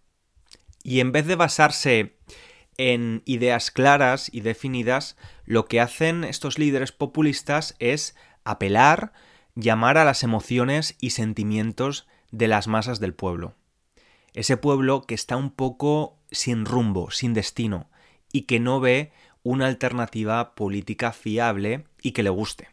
Y 0.82 1.00
en 1.00 1.12
vez 1.12 1.26
de 1.26 1.34
basarse 1.34 2.16
en 2.76 3.22
ideas 3.26 3.70
claras 3.70 4.30
y 4.32 4.40
definidas, 4.40 5.16
lo 5.44 5.66
que 5.66 5.80
hacen 5.80 6.24
estos 6.24 6.58
líderes 6.58 6.92
populistas 6.92 7.74
es 7.78 8.16
apelar, 8.44 9.12
llamar 9.54 9.98
a 9.98 10.04
las 10.04 10.22
emociones 10.22 10.96
y 11.00 11.10
sentimientos 11.10 12.06
de 12.30 12.48
las 12.48 12.68
masas 12.68 13.00
del 13.00 13.14
pueblo. 13.14 13.54
Ese 14.32 14.56
pueblo 14.56 15.02
que 15.02 15.14
está 15.14 15.36
un 15.36 15.50
poco 15.50 16.18
sin 16.30 16.64
rumbo, 16.64 17.10
sin 17.10 17.34
destino, 17.34 17.90
y 18.32 18.42
que 18.42 18.60
no 18.60 18.80
ve 18.80 19.12
una 19.42 19.66
alternativa 19.66 20.54
política 20.54 21.12
fiable 21.12 21.84
y 22.00 22.12
que 22.12 22.22
le 22.22 22.30
guste. 22.30 22.70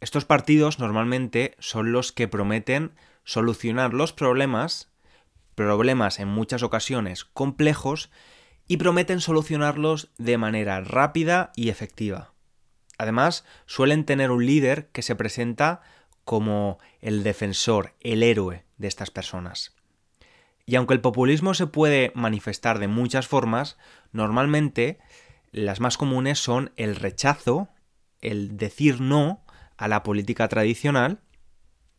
Estos 0.00 0.24
partidos 0.24 0.78
normalmente 0.78 1.54
son 1.58 1.92
los 1.92 2.12
que 2.12 2.28
prometen 2.28 2.92
solucionar 3.24 3.94
los 3.94 4.12
problemas, 4.12 4.90
problemas 5.54 6.18
en 6.18 6.28
muchas 6.28 6.62
ocasiones 6.62 7.24
complejos, 7.24 8.10
y 8.68 8.76
prometen 8.76 9.20
solucionarlos 9.20 10.10
de 10.18 10.36
manera 10.36 10.80
rápida 10.82 11.52
y 11.56 11.70
efectiva. 11.70 12.34
Además, 12.98 13.44
suelen 13.66 14.04
tener 14.04 14.30
un 14.30 14.44
líder 14.44 14.88
que 14.88 15.02
se 15.02 15.14
presenta 15.14 15.80
como 16.24 16.78
el 17.00 17.22
defensor, 17.22 17.94
el 18.00 18.22
héroe 18.22 18.64
de 18.76 18.88
estas 18.88 19.10
personas. 19.10 19.74
Y 20.66 20.76
aunque 20.76 20.92
el 20.92 21.00
populismo 21.00 21.54
se 21.54 21.66
puede 21.66 22.12
manifestar 22.14 22.78
de 22.78 22.88
muchas 22.88 23.26
formas, 23.26 23.78
normalmente 24.12 24.98
las 25.52 25.80
más 25.80 25.96
comunes 25.96 26.38
son 26.38 26.72
el 26.76 26.96
rechazo, 26.96 27.70
el 28.20 28.58
decir 28.58 29.00
no 29.00 29.42
a 29.78 29.88
la 29.88 30.02
política 30.02 30.48
tradicional 30.48 31.20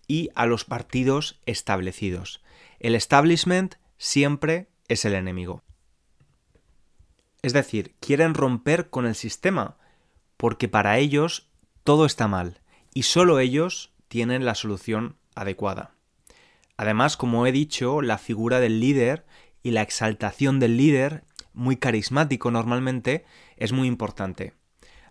y 0.05 0.29
a 0.35 0.45
los 0.45 0.65
partidos 0.65 1.41
establecidos. 1.47 2.43
El 2.79 2.93
establishment 2.93 3.75
siempre 3.97 4.69
es 4.87 5.05
el 5.05 5.15
enemigo. 5.15 5.63
Es 7.41 7.53
decir, 7.53 7.95
quieren 7.99 8.35
romper 8.35 8.91
con 8.91 9.07
el 9.07 9.15
sistema, 9.15 9.78
porque 10.39 10.69
para 10.69 10.99
ellos 10.99 11.49
todo 11.83 12.05
está 12.05 12.29
mal, 12.29 12.61
y 12.93 13.03
solo 13.03 13.39
ellos 13.39 13.91
tienen 14.07 14.45
la 14.45 14.55
solución 14.55 15.17
adecuada. 15.35 15.91
Además, 16.77 17.17
como 17.17 17.45
he 17.45 17.51
dicho, 17.51 18.01
la 18.01 18.17
figura 18.17 18.61
del 18.61 18.79
líder 18.79 19.25
y 19.63 19.71
la 19.71 19.81
exaltación 19.81 20.61
del 20.61 20.77
líder, 20.77 21.25
muy 21.51 21.75
carismático 21.75 22.51
normalmente, 22.51 23.25
es 23.57 23.73
muy 23.73 23.89
importante. 23.89 24.53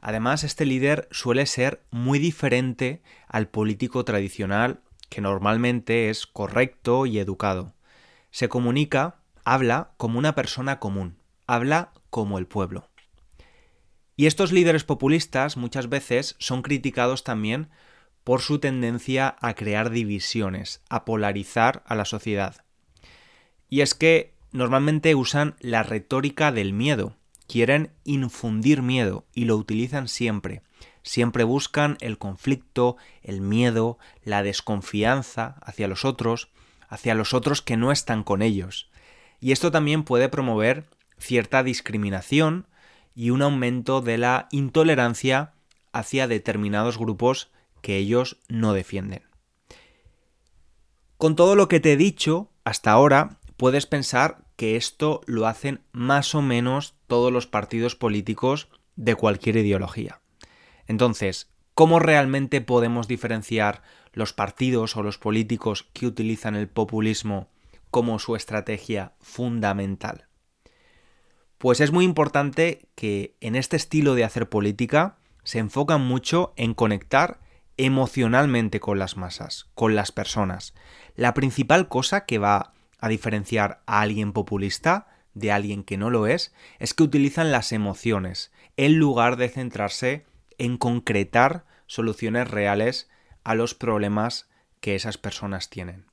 Además, 0.00 0.44
este 0.44 0.64
líder 0.64 1.08
suele 1.10 1.44
ser 1.44 1.82
muy 1.90 2.18
diferente 2.18 3.02
al 3.26 3.48
político 3.48 4.06
tradicional, 4.06 4.80
que 5.10 5.20
normalmente 5.20 6.08
es 6.08 6.26
correcto 6.26 7.04
y 7.04 7.18
educado. 7.18 7.74
Se 8.30 8.48
comunica, 8.48 9.16
habla 9.44 9.90
como 9.98 10.18
una 10.18 10.34
persona 10.34 10.80
común, 10.80 11.18
habla 11.46 11.92
como 12.08 12.38
el 12.38 12.46
pueblo. 12.46 12.88
Y 14.18 14.26
estos 14.26 14.50
líderes 14.50 14.82
populistas 14.82 15.56
muchas 15.56 15.88
veces 15.88 16.34
son 16.40 16.62
criticados 16.62 17.22
también 17.22 17.68
por 18.24 18.40
su 18.40 18.58
tendencia 18.58 19.36
a 19.40 19.54
crear 19.54 19.90
divisiones, 19.90 20.82
a 20.88 21.04
polarizar 21.04 21.84
a 21.86 21.94
la 21.94 22.04
sociedad. 22.04 22.64
Y 23.68 23.82
es 23.82 23.94
que 23.94 24.34
normalmente 24.50 25.14
usan 25.14 25.54
la 25.60 25.84
retórica 25.84 26.50
del 26.50 26.72
miedo, 26.72 27.14
quieren 27.46 27.92
infundir 28.02 28.82
miedo 28.82 29.24
y 29.34 29.44
lo 29.44 29.54
utilizan 29.54 30.08
siempre. 30.08 30.62
Siempre 31.04 31.44
buscan 31.44 31.96
el 32.00 32.18
conflicto, 32.18 32.96
el 33.22 33.40
miedo, 33.40 33.98
la 34.24 34.42
desconfianza 34.42 35.60
hacia 35.62 35.86
los 35.86 36.04
otros, 36.04 36.50
hacia 36.88 37.14
los 37.14 37.34
otros 37.34 37.62
que 37.62 37.76
no 37.76 37.92
están 37.92 38.24
con 38.24 38.42
ellos. 38.42 38.90
Y 39.38 39.52
esto 39.52 39.70
también 39.70 40.02
puede 40.02 40.28
promover 40.28 40.86
cierta 41.18 41.62
discriminación 41.62 42.66
y 43.18 43.30
un 43.30 43.42
aumento 43.42 44.00
de 44.00 44.16
la 44.16 44.46
intolerancia 44.52 45.52
hacia 45.92 46.28
determinados 46.28 46.98
grupos 46.98 47.50
que 47.82 47.96
ellos 47.96 48.36
no 48.48 48.74
defienden. 48.74 49.24
Con 51.16 51.34
todo 51.34 51.56
lo 51.56 51.66
que 51.66 51.80
te 51.80 51.94
he 51.94 51.96
dicho 51.96 52.48
hasta 52.62 52.92
ahora, 52.92 53.40
puedes 53.56 53.86
pensar 53.86 54.44
que 54.54 54.76
esto 54.76 55.22
lo 55.26 55.48
hacen 55.48 55.80
más 55.90 56.36
o 56.36 56.42
menos 56.42 56.94
todos 57.08 57.32
los 57.32 57.48
partidos 57.48 57.96
políticos 57.96 58.68
de 58.94 59.16
cualquier 59.16 59.56
ideología. 59.56 60.20
Entonces, 60.86 61.50
¿cómo 61.74 61.98
realmente 61.98 62.60
podemos 62.60 63.08
diferenciar 63.08 63.82
los 64.12 64.32
partidos 64.32 64.96
o 64.96 65.02
los 65.02 65.18
políticos 65.18 65.88
que 65.92 66.06
utilizan 66.06 66.54
el 66.54 66.68
populismo 66.68 67.48
como 67.90 68.20
su 68.20 68.36
estrategia 68.36 69.14
fundamental? 69.18 70.27
Pues 71.58 71.80
es 71.80 71.90
muy 71.90 72.04
importante 72.04 72.88
que 72.94 73.34
en 73.40 73.56
este 73.56 73.76
estilo 73.76 74.14
de 74.14 74.22
hacer 74.22 74.48
política 74.48 75.18
se 75.42 75.58
enfocan 75.58 76.00
mucho 76.00 76.52
en 76.56 76.72
conectar 76.72 77.40
emocionalmente 77.76 78.78
con 78.78 78.98
las 78.98 79.16
masas, 79.16 79.66
con 79.74 79.96
las 79.96 80.12
personas. 80.12 80.74
La 81.16 81.34
principal 81.34 81.88
cosa 81.88 82.26
que 82.26 82.38
va 82.38 82.74
a 83.00 83.08
diferenciar 83.08 83.82
a 83.86 84.00
alguien 84.00 84.32
populista 84.32 85.08
de 85.34 85.50
alguien 85.50 85.82
que 85.82 85.96
no 85.96 86.10
lo 86.10 86.26
es 86.26 86.54
es 86.78 86.94
que 86.94 87.02
utilizan 87.02 87.50
las 87.50 87.72
emociones 87.72 88.52
en 88.76 88.98
lugar 88.98 89.36
de 89.36 89.48
centrarse 89.48 90.26
en 90.58 90.76
concretar 90.76 91.64
soluciones 91.86 92.48
reales 92.48 93.08
a 93.42 93.54
los 93.54 93.74
problemas 93.74 94.48
que 94.80 94.94
esas 94.94 95.18
personas 95.18 95.70
tienen. 95.70 96.06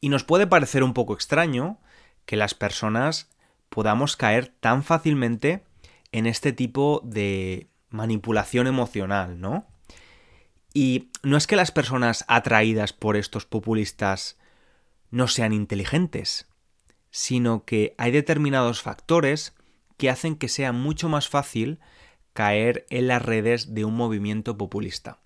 Y 0.00 0.08
nos 0.08 0.24
puede 0.24 0.46
parecer 0.46 0.82
un 0.82 0.94
poco 0.94 1.14
extraño 1.14 1.80
que 2.24 2.36
las 2.36 2.54
personas 2.54 3.28
podamos 3.68 4.16
caer 4.16 4.48
tan 4.60 4.82
fácilmente 4.82 5.64
en 6.12 6.26
este 6.26 6.52
tipo 6.52 7.02
de 7.04 7.68
manipulación 7.90 8.66
emocional, 8.66 9.40
¿no? 9.40 9.66
Y 10.74 11.10
no 11.22 11.36
es 11.36 11.46
que 11.46 11.56
las 11.56 11.72
personas 11.72 12.24
atraídas 12.28 12.92
por 12.92 13.16
estos 13.16 13.46
populistas 13.46 14.38
no 15.10 15.26
sean 15.26 15.52
inteligentes, 15.52 16.46
sino 17.10 17.64
que 17.64 17.94
hay 17.98 18.10
determinados 18.10 18.82
factores 18.82 19.54
que 19.96 20.10
hacen 20.10 20.36
que 20.36 20.48
sea 20.48 20.72
mucho 20.72 21.08
más 21.08 21.28
fácil 21.28 21.80
caer 22.32 22.86
en 22.90 23.08
las 23.08 23.22
redes 23.22 23.74
de 23.74 23.84
un 23.84 23.96
movimiento 23.96 24.56
populista. 24.56 25.18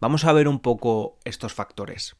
Vamos 0.00 0.24
a 0.24 0.32
ver 0.32 0.48
un 0.48 0.60
poco 0.60 1.18
estos 1.24 1.54
factores. 1.54 2.16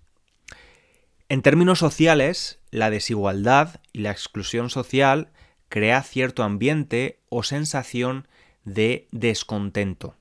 En 1.29 1.43
términos 1.43 1.81
sociales, 1.81 2.61
la 2.71 2.91
desigualdad 2.91 3.81
y 3.93 4.01
la 4.01 4.13
exclusión 4.13 4.71
social 4.71 5.33
crea 5.69 6.03
cierto 6.03 6.43
ambiente 6.43 7.21
o 7.29 7.43
sensación 7.43 8.29
de 8.65 9.09
descontento. 9.13 10.17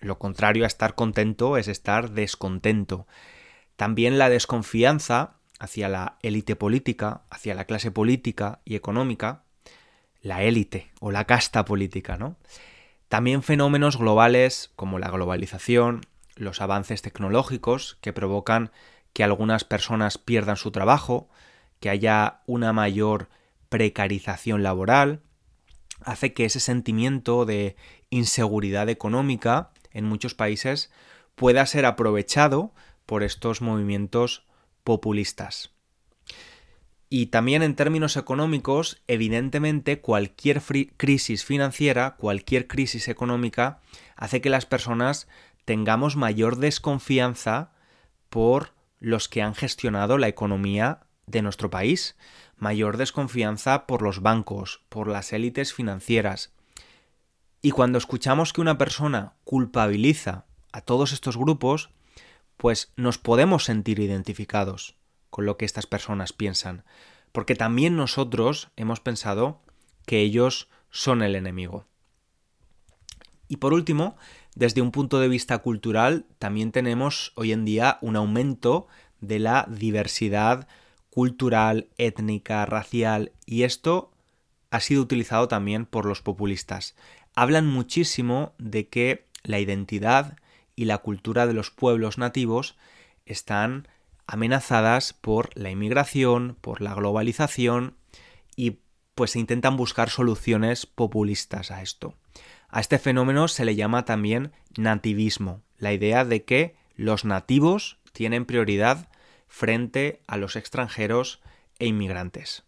Lo 0.00 0.18
contrario 0.18 0.64
a 0.64 0.66
estar 0.66 0.94
contento 0.94 1.56
es 1.56 1.68
estar 1.68 2.10
descontento. 2.10 3.06
También 3.76 4.18
la 4.18 4.28
desconfianza 4.28 5.36
hacia 5.58 5.88
la 5.88 6.18
élite 6.22 6.56
política, 6.56 7.22
hacia 7.30 7.54
la 7.54 7.64
clase 7.64 7.90
política 7.90 8.60
y 8.64 8.74
económica, 8.76 9.44
la 10.20 10.42
élite 10.42 10.90
o 11.00 11.10
la 11.10 11.24
casta 11.26 11.64
política, 11.64 12.16
¿no? 12.16 12.36
También 13.08 13.42
fenómenos 13.42 13.96
globales 13.96 14.72
como 14.76 14.98
la 14.98 15.10
globalización, 15.10 16.00
los 16.36 16.60
avances 16.60 17.02
tecnológicos 17.02 17.98
que 18.00 18.12
provocan 18.12 18.72
que 19.12 19.22
algunas 19.22 19.64
personas 19.64 20.18
pierdan 20.18 20.56
su 20.56 20.72
trabajo, 20.72 21.28
que 21.78 21.90
haya 21.90 22.40
una 22.46 22.72
mayor 22.72 23.28
precarización 23.68 24.62
laboral, 24.62 25.22
hace 26.00 26.32
que 26.34 26.44
ese 26.44 26.60
sentimiento 26.60 27.44
de 27.44 27.76
inseguridad 28.10 28.88
económica 28.88 29.70
en 29.92 30.04
muchos 30.04 30.34
países 30.34 30.90
pueda 31.34 31.64
ser 31.66 31.86
aprovechado 31.86 32.72
por 33.06 33.22
estos 33.22 33.60
movimientos 33.60 34.46
populistas. 34.84 35.70
Y 37.08 37.26
también 37.26 37.62
en 37.62 37.76
términos 37.76 38.16
económicos, 38.16 39.02
evidentemente 39.06 40.00
cualquier 40.00 40.60
crisis 40.96 41.44
financiera, 41.44 42.16
cualquier 42.16 42.66
crisis 42.66 43.08
económica, 43.08 43.80
hace 44.16 44.40
que 44.40 44.50
las 44.50 44.66
personas 44.66 45.28
tengamos 45.64 46.16
mayor 46.16 46.56
desconfianza 46.56 47.72
por 48.30 48.72
los 48.98 49.28
que 49.28 49.42
han 49.42 49.54
gestionado 49.54 50.18
la 50.18 50.28
economía 50.28 51.06
de 51.26 51.42
nuestro 51.42 51.70
país, 51.70 52.16
mayor 52.56 52.96
desconfianza 52.96 53.86
por 53.86 54.02
los 54.02 54.20
bancos, 54.20 54.80
por 54.88 55.08
las 55.08 55.32
élites 55.32 55.72
financieras, 55.72 56.52
y 57.64 57.70
cuando 57.70 57.96
escuchamos 57.96 58.52
que 58.52 58.60
una 58.60 58.76
persona 58.76 59.32
culpabiliza 59.44 60.44
a 60.70 60.82
todos 60.82 61.12
estos 61.12 61.38
grupos, 61.38 61.88
pues 62.58 62.92
nos 62.96 63.16
podemos 63.16 63.64
sentir 63.64 64.00
identificados 64.00 64.96
con 65.30 65.46
lo 65.46 65.56
que 65.56 65.64
estas 65.64 65.86
personas 65.86 66.34
piensan, 66.34 66.84
porque 67.32 67.54
también 67.54 67.96
nosotros 67.96 68.68
hemos 68.76 69.00
pensado 69.00 69.62
que 70.04 70.20
ellos 70.20 70.68
son 70.90 71.22
el 71.22 71.34
enemigo. 71.34 71.86
Y 73.48 73.56
por 73.56 73.72
último, 73.72 74.16
desde 74.54 74.82
un 74.82 74.90
punto 74.90 75.18
de 75.18 75.28
vista 75.28 75.56
cultural, 75.58 76.26
también 76.38 76.70
tenemos 76.70 77.32
hoy 77.34 77.52
en 77.52 77.64
día 77.64 77.96
un 78.02 78.16
aumento 78.16 78.88
de 79.20 79.38
la 79.38 79.66
diversidad 79.70 80.68
cultural, 81.14 81.88
étnica, 81.96 82.66
racial, 82.66 83.32
y 83.46 83.62
esto 83.62 84.10
ha 84.70 84.80
sido 84.80 85.02
utilizado 85.02 85.46
también 85.48 85.86
por 85.86 86.06
los 86.06 86.20
populistas 86.20 86.96
hablan 87.34 87.66
muchísimo 87.66 88.54
de 88.58 88.88
que 88.88 89.26
la 89.42 89.58
identidad 89.58 90.36
y 90.76 90.86
la 90.86 90.98
cultura 90.98 91.46
de 91.46 91.52
los 91.52 91.70
pueblos 91.70 92.18
nativos 92.18 92.76
están 93.26 93.88
amenazadas 94.26 95.12
por 95.12 95.50
la 95.54 95.70
inmigración, 95.70 96.56
por 96.60 96.80
la 96.80 96.94
globalización 96.94 97.96
y 98.56 98.78
pues 99.14 99.32
se 99.32 99.38
intentan 99.38 99.76
buscar 99.76 100.10
soluciones 100.10 100.86
populistas 100.86 101.70
a 101.70 101.82
esto. 101.82 102.14
A 102.68 102.80
este 102.80 102.98
fenómeno 102.98 103.48
se 103.48 103.64
le 103.64 103.76
llama 103.76 104.04
también 104.04 104.52
nativismo, 104.76 105.62
la 105.78 105.92
idea 105.92 106.24
de 106.24 106.44
que 106.44 106.76
los 106.96 107.24
nativos 107.24 107.98
tienen 108.12 108.46
prioridad 108.46 109.08
frente 109.54 110.20
a 110.26 110.36
los 110.36 110.56
extranjeros 110.56 111.40
e 111.78 111.86
inmigrantes. 111.86 112.64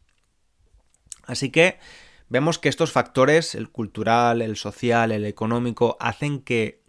Así 1.27 1.51
que 1.51 1.79
Vemos 2.29 2.59
que 2.59 2.69
estos 2.69 2.91
factores, 2.91 3.55
el 3.55 3.71
cultural, 3.71 4.43
el 4.43 4.57
social, 4.57 5.13
el 5.13 5.25
económico, 5.25 5.97
hacen 6.01 6.41
que 6.41 6.83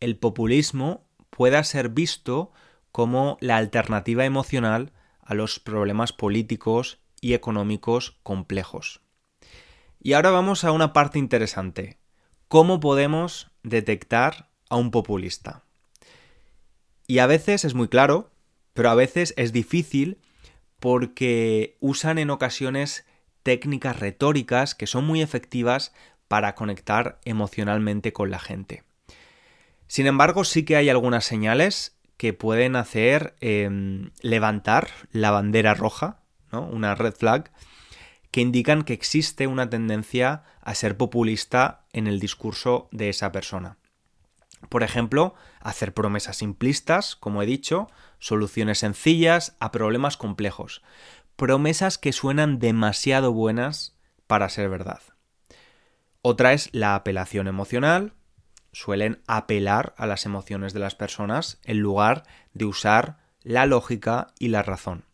el 0.00 0.18
populismo 0.18 1.06
pueda 1.30 1.64
ser 1.64 1.88
visto 1.88 2.52
como 2.90 3.38
la 3.40 3.56
alternativa 3.56 4.26
emocional 4.26 4.92
a 5.22 5.32
los 5.32 5.60
problemas 5.60 6.12
políticos 6.12 7.00
y 7.22 7.32
económicos 7.32 8.18
complejos. 8.22 9.00
Y 9.98 10.12
ahora 10.12 10.30
vamos 10.30 10.64
a 10.64 10.72
una 10.72 10.92
parte 10.92 11.18
interesante. 11.18 11.98
¿Cómo 12.48 12.80
podemos 12.80 13.50
detectar 13.62 14.50
a 14.68 14.76
un 14.76 14.90
populista? 14.90 15.64
Y 17.06 17.18
a 17.18 17.26
veces 17.26 17.64
es 17.64 17.72
muy 17.72 17.88
claro, 17.88 18.31
pero 18.72 18.90
a 18.90 18.94
veces 18.94 19.34
es 19.36 19.52
difícil 19.52 20.18
porque 20.80 21.76
usan 21.80 22.18
en 22.18 22.30
ocasiones 22.30 23.06
técnicas 23.42 23.98
retóricas 23.98 24.74
que 24.74 24.86
son 24.86 25.04
muy 25.04 25.22
efectivas 25.22 25.92
para 26.28 26.54
conectar 26.54 27.20
emocionalmente 27.24 28.12
con 28.12 28.30
la 28.30 28.38
gente. 28.38 28.82
Sin 29.86 30.06
embargo, 30.06 30.44
sí 30.44 30.64
que 30.64 30.76
hay 30.76 30.88
algunas 30.88 31.24
señales 31.24 31.96
que 32.16 32.32
pueden 32.32 32.76
hacer 32.76 33.34
em, 33.40 34.10
levantar 34.22 34.88
la 35.10 35.30
bandera 35.30 35.74
roja, 35.74 36.20
¿no? 36.50 36.62
una 36.62 36.94
red 36.94 37.14
flag, 37.14 37.50
que 38.30 38.40
indican 38.40 38.82
que 38.84 38.94
existe 38.94 39.46
una 39.46 39.68
tendencia 39.68 40.44
a 40.62 40.74
ser 40.74 40.96
populista 40.96 41.84
en 41.92 42.06
el 42.06 42.20
discurso 42.20 42.88
de 42.90 43.10
esa 43.10 43.30
persona. 43.32 43.76
Por 44.68 44.82
ejemplo, 44.82 45.34
hacer 45.60 45.92
promesas 45.92 46.38
simplistas, 46.38 47.14
como 47.16 47.42
he 47.42 47.46
dicho, 47.46 47.88
soluciones 48.22 48.78
sencillas 48.78 49.56
a 49.58 49.72
problemas 49.72 50.16
complejos 50.16 50.80
promesas 51.36 51.98
que 51.98 52.12
suenan 52.12 52.60
demasiado 52.60 53.32
buenas 53.32 53.96
para 54.28 54.48
ser 54.48 54.68
verdad. 54.68 55.00
Otra 56.20 56.52
es 56.52 56.68
la 56.72 56.94
apelación 56.94 57.48
emocional. 57.48 58.12
Suelen 58.72 59.20
apelar 59.26 59.92
a 59.98 60.06
las 60.06 60.24
emociones 60.24 60.72
de 60.72 60.78
las 60.78 60.94
personas 60.94 61.58
en 61.64 61.80
lugar 61.80 62.22
de 62.54 62.64
usar 62.64 63.18
la 63.42 63.66
lógica 63.66 64.28
y 64.38 64.48
la 64.48 64.62
razón. 64.62 65.04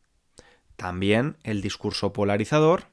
También 0.77 1.39
el 1.45 1.63
discurso 1.63 2.13
polarizador. 2.13 2.89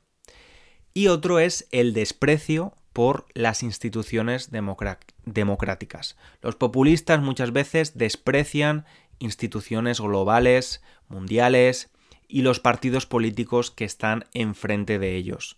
Y 0.94 1.08
otro 1.08 1.40
es 1.40 1.68
el 1.72 1.94
desprecio 1.94 2.74
por 2.94 3.26
las 3.34 3.62
instituciones 3.64 4.50
democráticas. 4.50 6.16
Los 6.42 6.56
populistas 6.56 7.20
muchas 7.20 7.52
veces 7.52 7.98
desprecian 7.98 8.86
instituciones 9.20 10.00
globales, 10.00 10.82
mundiales, 11.08 11.92
y 12.28 12.42
los 12.42 12.60
partidos 12.60 13.06
políticos 13.06 13.72
que 13.72 13.86
están 13.86 14.26
enfrente 14.34 15.00
de 15.00 15.16
ellos. 15.16 15.58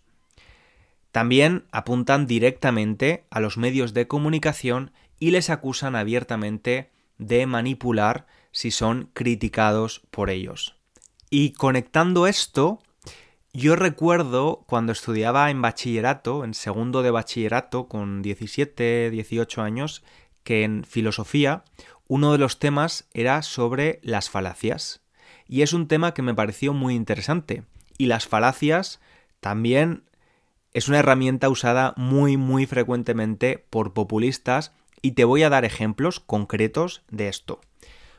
También 1.12 1.64
apuntan 1.72 2.26
directamente 2.26 3.24
a 3.30 3.40
los 3.40 3.56
medios 3.56 3.94
de 3.94 4.06
comunicación 4.06 4.92
y 5.18 5.30
les 5.30 5.50
acusan 5.50 5.96
abiertamente 5.96 6.90
de 7.16 7.46
manipular 7.46 8.26
si 8.52 8.70
son 8.70 9.10
criticados 9.14 10.02
por 10.10 10.30
ellos. 10.30 10.76
Y 11.30 11.52
conectando 11.52 12.26
esto, 12.26 12.80
yo 13.52 13.76
recuerdo 13.76 14.64
cuando 14.66 14.92
estudiaba 14.92 15.50
en 15.50 15.60
bachillerato, 15.60 16.44
en 16.44 16.54
segundo 16.54 17.02
de 17.02 17.10
bachillerato, 17.10 17.88
con 17.88 18.22
17, 18.22 19.10
18 19.10 19.62
años, 19.62 20.04
que 20.44 20.62
en 20.62 20.84
filosofía 20.84 21.64
uno 22.08 22.32
de 22.32 22.38
los 22.38 22.58
temas 22.58 23.06
era 23.12 23.42
sobre 23.42 24.00
las 24.02 24.30
falacias 24.30 25.02
y 25.46 25.62
es 25.62 25.72
un 25.72 25.88
tema 25.88 26.14
que 26.14 26.22
me 26.22 26.34
pareció 26.34 26.72
muy 26.72 26.94
interesante. 26.94 27.64
Y 27.96 28.06
las 28.06 28.26
falacias 28.26 29.00
también 29.40 30.04
es 30.72 30.88
una 30.88 30.98
herramienta 30.98 31.48
usada 31.48 31.94
muy 31.96 32.36
muy 32.36 32.66
frecuentemente 32.66 33.64
por 33.70 33.92
populistas 33.92 34.72
y 35.02 35.12
te 35.12 35.24
voy 35.24 35.42
a 35.42 35.50
dar 35.50 35.64
ejemplos 35.64 36.20
concretos 36.20 37.02
de 37.10 37.28
esto. 37.28 37.60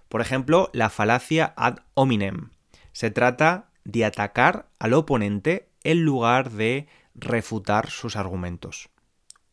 Por 0.08 0.22
ejemplo, 0.22 0.70
la 0.74 0.90
falacia 0.90 1.54
ad 1.56 1.80
hominem. 1.94 2.50
Se 2.94 3.12
trata 3.12 3.70
de 3.84 4.06
atacar 4.06 4.68
al 4.80 4.94
oponente 4.94 5.70
en 5.84 6.04
lugar 6.04 6.52
de 6.52 6.88
refutar 7.16 7.90
sus 7.90 8.16
argumentos. 8.16 8.90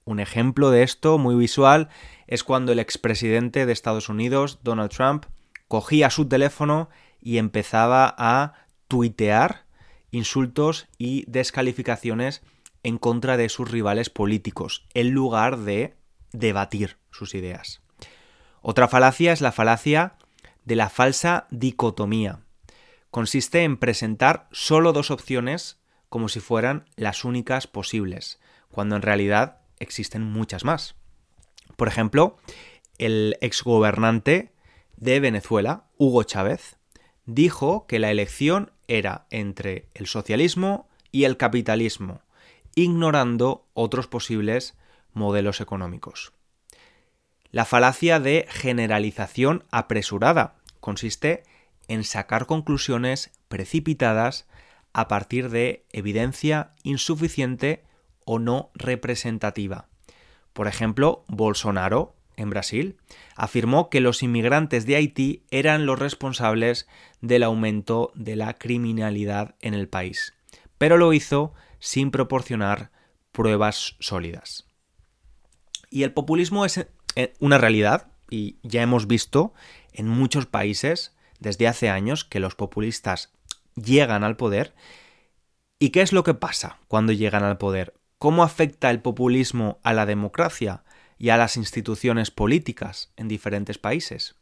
Un 0.06 0.20
ejemplo 0.20 0.70
de 0.70 0.84
esto 0.84 1.18
muy 1.18 1.34
visual 1.34 1.88
es 2.28 2.44
cuando 2.44 2.70
el 2.70 2.78
expresidente 2.78 3.66
de 3.66 3.72
Estados 3.72 4.08
Unidos, 4.08 4.60
Donald 4.62 4.92
Trump, 4.92 5.26
cogía 5.66 6.10
su 6.10 6.28
teléfono 6.28 6.88
y 7.20 7.38
empezaba 7.38 8.14
a 8.16 8.54
tuitear 8.86 9.66
insultos 10.12 10.86
y 10.96 11.24
descalificaciones 11.28 12.42
en 12.84 12.98
contra 12.98 13.36
de 13.36 13.48
sus 13.48 13.68
rivales 13.68 14.08
políticos, 14.08 14.86
en 14.94 15.10
lugar 15.10 15.58
de 15.58 15.96
debatir 16.30 16.98
sus 17.10 17.34
ideas. 17.34 17.82
Otra 18.62 18.86
falacia 18.86 19.32
es 19.32 19.40
la 19.40 19.50
falacia 19.50 20.14
de 20.64 20.76
la 20.76 20.88
falsa 20.88 21.48
dicotomía. 21.50 22.44
Consiste 23.10 23.64
en 23.64 23.76
presentar 23.76 24.46
solo 24.52 24.92
dos 24.92 25.10
opciones 25.10 25.80
como 26.08 26.28
si 26.28 26.38
fueran 26.38 26.84
las 26.94 27.24
únicas 27.24 27.66
posibles, 27.66 28.38
cuando 28.70 28.94
en 28.94 29.02
realidad 29.02 29.65
existen 29.78 30.22
muchas 30.22 30.64
más. 30.64 30.94
Por 31.76 31.88
ejemplo, 31.88 32.36
el 32.98 33.36
exgobernante 33.40 34.52
de 34.96 35.20
Venezuela, 35.20 35.84
Hugo 35.98 36.22
Chávez, 36.22 36.76
dijo 37.26 37.86
que 37.86 37.98
la 37.98 38.10
elección 38.10 38.72
era 38.88 39.26
entre 39.30 39.88
el 39.94 40.06
socialismo 40.06 40.88
y 41.12 41.24
el 41.24 41.36
capitalismo, 41.36 42.22
ignorando 42.74 43.66
otros 43.74 44.06
posibles 44.06 44.76
modelos 45.12 45.60
económicos. 45.60 46.32
La 47.50 47.64
falacia 47.64 48.20
de 48.20 48.46
generalización 48.48 49.64
apresurada 49.70 50.56
consiste 50.80 51.42
en 51.88 52.04
sacar 52.04 52.46
conclusiones 52.46 53.30
precipitadas 53.48 54.46
a 54.92 55.08
partir 55.08 55.50
de 55.50 55.84
evidencia 55.92 56.72
insuficiente 56.82 57.85
o 58.26 58.38
no 58.38 58.70
representativa. 58.74 59.88
Por 60.52 60.68
ejemplo, 60.68 61.24
Bolsonaro, 61.28 62.14
en 62.36 62.50
Brasil, 62.50 62.98
afirmó 63.34 63.88
que 63.88 64.00
los 64.00 64.22
inmigrantes 64.22 64.84
de 64.84 64.96
Haití 64.96 65.44
eran 65.50 65.86
los 65.86 65.98
responsables 65.98 66.86
del 67.22 67.42
aumento 67.42 68.12
de 68.14 68.36
la 68.36 68.52
criminalidad 68.52 69.54
en 69.60 69.72
el 69.72 69.88
país, 69.88 70.34
pero 70.76 70.98
lo 70.98 71.14
hizo 71.14 71.54
sin 71.78 72.10
proporcionar 72.10 72.90
pruebas 73.32 73.96
sólidas. 74.00 74.66
Y 75.88 76.02
el 76.02 76.12
populismo 76.12 76.66
es 76.66 76.86
eh, 77.14 77.32
una 77.38 77.56
realidad, 77.56 78.08
y 78.28 78.58
ya 78.62 78.82
hemos 78.82 79.06
visto 79.06 79.54
en 79.92 80.08
muchos 80.08 80.46
países 80.46 81.14
desde 81.38 81.68
hace 81.68 81.88
años 81.88 82.24
que 82.24 82.40
los 82.40 82.54
populistas 82.54 83.32
llegan 83.74 84.24
al 84.24 84.36
poder. 84.36 84.74
¿Y 85.78 85.90
qué 85.90 86.02
es 86.02 86.12
lo 86.12 86.24
que 86.24 86.34
pasa 86.34 86.80
cuando 86.88 87.12
llegan 87.12 87.44
al 87.44 87.58
poder? 87.58 87.94
¿Cómo 88.26 88.42
afecta 88.42 88.90
el 88.90 88.98
populismo 89.02 89.78
a 89.84 89.92
la 89.92 90.04
democracia 90.04 90.82
y 91.16 91.28
a 91.28 91.36
las 91.36 91.56
instituciones 91.56 92.32
políticas 92.32 93.12
en 93.16 93.28
diferentes 93.28 93.78
países? 93.78 94.34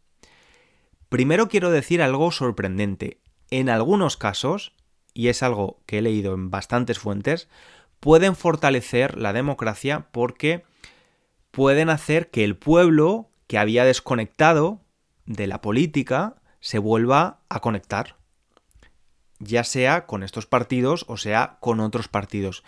Primero 1.11 1.51
quiero 1.51 1.71
decir 1.71 2.01
algo 2.01 2.31
sorprendente. 2.31 3.21
En 3.51 3.69
algunos 3.69 4.17
casos, 4.17 4.73
y 5.13 5.29
es 5.29 5.43
algo 5.43 5.83
que 5.85 5.99
he 5.99 6.01
leído 6.01 6.33
en 6.33 6.49
bastantes 6.49 6.99
fuentes, 6.99 7.51
pueden 8.01 8.37
fortalecer 8.37 9.19
la 9.19 9.35
democracia 9.35 10.07
porque 10.13 10.65
pueden 11.51 11.91
hacer 11.91 12.31
que 12.31 12.43
el 12.43 12.57
pueblo 12.57 13.29
que 13.49 13.59
había 13.59 13.85
desconectado 13.85 14.81
de 15.27 15.47
la 15.47 15.61
política 15.61 16.37
se 16.59 16.79
vuelva 16.79 17.41
a 17.51 17.61
conectar, 17.61 18.17
ya 19.41 19.63
sea 19.63 20.07
con 20.07 20.23
estos 20.23 20.47
partidos 20.47 21.05
o 21.07 21.19
sea 21.19 21.59
con 21.61 21.81
otros 21.81 22.09
partidos, 22.09 22.65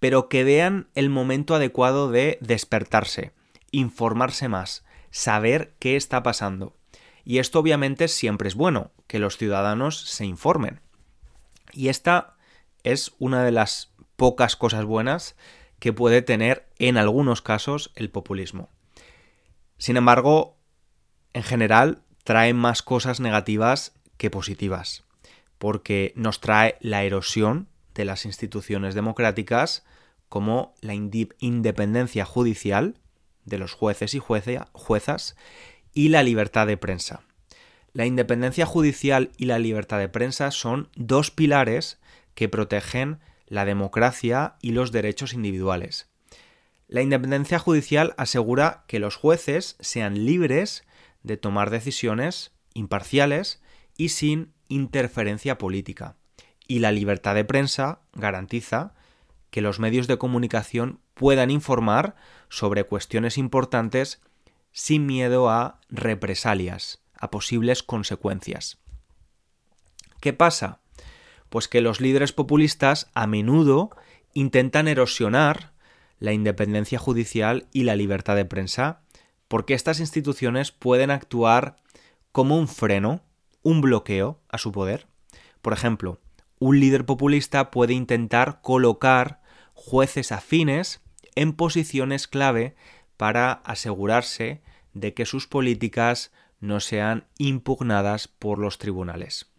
pero 0.00 0.28
que 0.28 0.44
vean 0.44 0.88
el 0.94 1.10
momento 1.10 1.54
adecuado 1.54 2.10
de 2.10 2.38
despertarse, 2.40 3.32
informarse 3.70 4.48
más, 4.48 4.84
saber 5.10 5.74
qué 5.78 5.96
está 5.96 6.22
pasando. 6.22 6.76
Y 7.24 7.38
esto 7.38 7.60
obviamente 7.60 8.08
siempre 8.08 8.48
es 8.48 8.54
bueno, 8.54 8.90
que 9.06 9.18
los 9.18 9.36
ciudadanos 9.36 10.00
se 10.00 10.24
informen. 10.24 10.80
Y 11.72 11.88
esta 11.88 12.36
es 12.82 13.12
una 13.18 13.44
de 13.44 13.52
las 13.52 13.92
pocas 14.16 14.56
cosas 14.56 14.84
buenas 14.84 15.36
que 15.78 15.92
puede 15.92 16.22
tener 16.22 16.68
en 16.78 16.96
algunos 16.96 17.42
casos 17.42 17.92
el 17.94 18.10
populismo. 18.10 18.70
Sin 19.76 19.96
embargo, 19.96 20.58
en 21.32 21.42
general 21.42 22.02
trae 22.24 22.54
más 22.54 22.82
cosas 22.82 23.20
negativas 23.20 23.94
que 24.16 24.30
positivas, 24.30 25.04
porque 25.58 26.12
nos 26.16 26.40
trae 26.40 26.76
la 26.80 27.02
erosión 27.04 27.69
de 28.00 28.06
las 28.06 28.24
instituciones 28.24 28.94
democráticas 28.94 29.84
como 30.30 30.74
la 30.80 30.94
independencia 30.94 32.24
judicial 32.24 32.96
de 33.44 33.58
los 33.58 33.74
jueces 33.74 34.14
y 34.14 34.18
juezas 34.18 35.36
y 35.92 36.08
la 36.08 36.22
libertad 36.22 36.66
de 36.66 36.78
prensa. 36.78 37.20
La 37.92 38.06
independencia 38.06 38.64
judicial 38.64 39.32
y 39.36 39.44
la 39.44 39.58
libertad 39.58 39.98
de 39.98 40.08
prensa 40.08 40.50
son 40.50 40.88
dos 40.94 41.30
pilares 41.30 42.00
que 42.34 42.48
protegen 42.48 43.18
la 43.46 43.66
democracia 43.66 44.56
y 44.62 44.70
los 44.70 44.92
derechos 44.92 45.34
individuales. 45.34 46.08
La 46.88 47.02
independencia 47.02 47.58
judicial 47.58 48.14
asegura 48.16 48.84
que 48.86 48.98
los 48.98 49.16
jueces 49.16 49.76
sean 49.80 50.24
libres 50.24 50.86
de 51.22 51.36
tomar 51.36 51.68
decisiones 51.68 52.52
imparciales 52.72 53.60
y 53.96 54.08
sin 54.08 54.54
interferencia 54.68 55.58
política. 55.58 56.16
Y 56.70 56.78
la 56.78 56.92
libertad 56.92 57.34
de 57.34 57.44
prensa 57.44 57.98
garantiza 58.12 58.94
que 59.50 59.60
los 59.60 59.80
medios 59.80 60.06
de 60.06 60.18
comunicación 60.18 61.00
puedan 61.14 61.50
informar 61.50 62.14
sobre 62.48 62.84
cuestiones 62.84 63.38
importantes 63.38 64.22
sin 64.70 65.04
miedo 65.04 65.50
a 65.50 65.80
represalias, 65.88 67.02
a 67.18 67.28
posibles 67.32 67.82
consecuencias. 67.82 68.78
¿Qué 70.20 70.32
pasa? 70.32 70.78
Pues 71.48 71.66
que 71.66 71.80
los 71.80 72.00
líderes 72.00 72.32
populistas 72.32 73.10
a 73.14 73.26
menudo 73.26 73.90
intentan 74.32 74.86
erosionar 74.86 75.72
la 76.20 76.32
independencia 76.32 77.00
judicial 77.00 77.66
y 77.72 77.82
la 77.82 77.96
libertad 77.96 78.36
de 78.36 78.44
prensa, 78.44 79.02
porque 79.48 79.74
estas 79.74 79.98
instituciones 79.98 80.70
pueden 80.70 81.10
actuar 81.10 81.78
como 82.30 82.56
un 82.56 82.68
freno, 82.68 83.24
un 83.64 83.80
bloqueo 83.80 84.38
a 84.48 84.58
su 84.58 84.70
poder. 84.70 85.08
Por 85.62 85.72
ejemplo, 85.72 86.20
un 86.60 86.78
líder 86.78 87.06
populista 87.06 87.70
puede 87.70 87.94
intentar 87.94 88.60
colocar 88.60 89.40
jueces 89.74 90.30
afines 90.30 91.02
en 91.34 91.54
posiciones 91.54 92.28
clave 92.28 92.76
para 93.16 93.52
asegurarse 93.64 94.62
de 94.92 95.14
que 95.14 95.24
sus 95.24 95.48
políticas 95.48 96.32
no 96.60 96.80
sean 96.80 97.24
impugnadas 97.38 98.28
por 98.28 98.58
los 98.58 98.76
tribunales. 98.76 99.50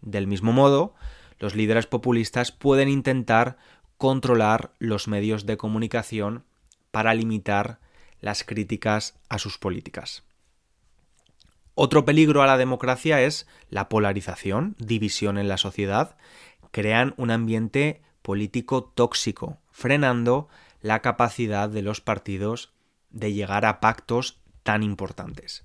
Del 0.00 0.26
mismo 0.26 0.52
modo, 0.52 0.94
los 1.38 1.54
líderes 1.54 1.86
populistas 1.86 2.52
pueden 2.52 2.88
intentar 2.88 3.58
controlar 3.98 4.72
los 4.78 5.08
medios 5.08 5.44
de 5.44 5.58
comunicación 5.58 6.44
para 6.90 7.12
limitar 7.12 7.80
las 8.20 8.44
críticas 8.44 9.20
a 9.28 9.38
sus 9.38 9.58
políticas. 9.58 10.24
Otro 11.82 12.04
peligro 12.04 12.42
a 12.42 12.46
la 12.46 12.58
democracia 12.58 13.22
es 13.22 13.46
la 13.70 13.88
polarización, 13.88 14.76
división 14.78 15.38
en 15.38 15.48
la 15.48 15.56
sociedad, 15.56 16.18
crean 16.72 17.14
un 17.16 17.30
ambiente 17.30 18.02
político 18.20 18.84
tóxico, 18.84 19.56
frenando 19.70 20.50
la 20.82 21.00
capacidad 21.00 21.70
de 21.70 21.80
los 21.80 22.02
partidos 22.02 22.74
de 23.08 23.32
llegar 23.32 23.64
a 23.64 23.80
pactos 23.80 24.42
tan 24.62 24.82
importantes. 24.82 25.64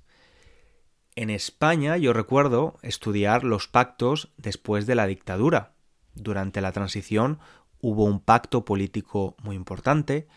En 1.17 1.30
España 1.30 1.97
yo 1.97 2.13
recuerdo 2.13 2.80
estudiar 2.82 3.43
los 3.43 3.67
pactos 3.67 4.32
después 4.38 4.86
de 4.86 4.95
la 4.95 5.08
dictadura. 5.08 5.73
Durante 6.13 6.62
la 6.62 6.71
transición 6.71 7.39
hubo 7.82 8.06
un 8.06 8.21
pacto 8.21 8.63
político 8.63 9.36
muy 9.43 9.58
importante, 9.58 10.30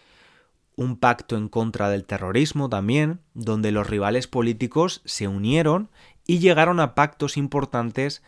un 0.79 0.97
pacto 0.97 1.37
en 1.37 1.49
contra 1.49 1.91
del 1.91 2.05
terrorismo 2.05 2.69
también, 2.69 3.19
donde 3.35 3.73
los 3.73 3.89
rivales 3.89 4.29
políticos 4.29 5.03
se 5.05 5.27
unieron 5.27 5.91
y 6.25 6.39
llegaron 6.39 6.79
a 6.79 6.95
pactos 6.95 7.37
importantes 7.37 8.23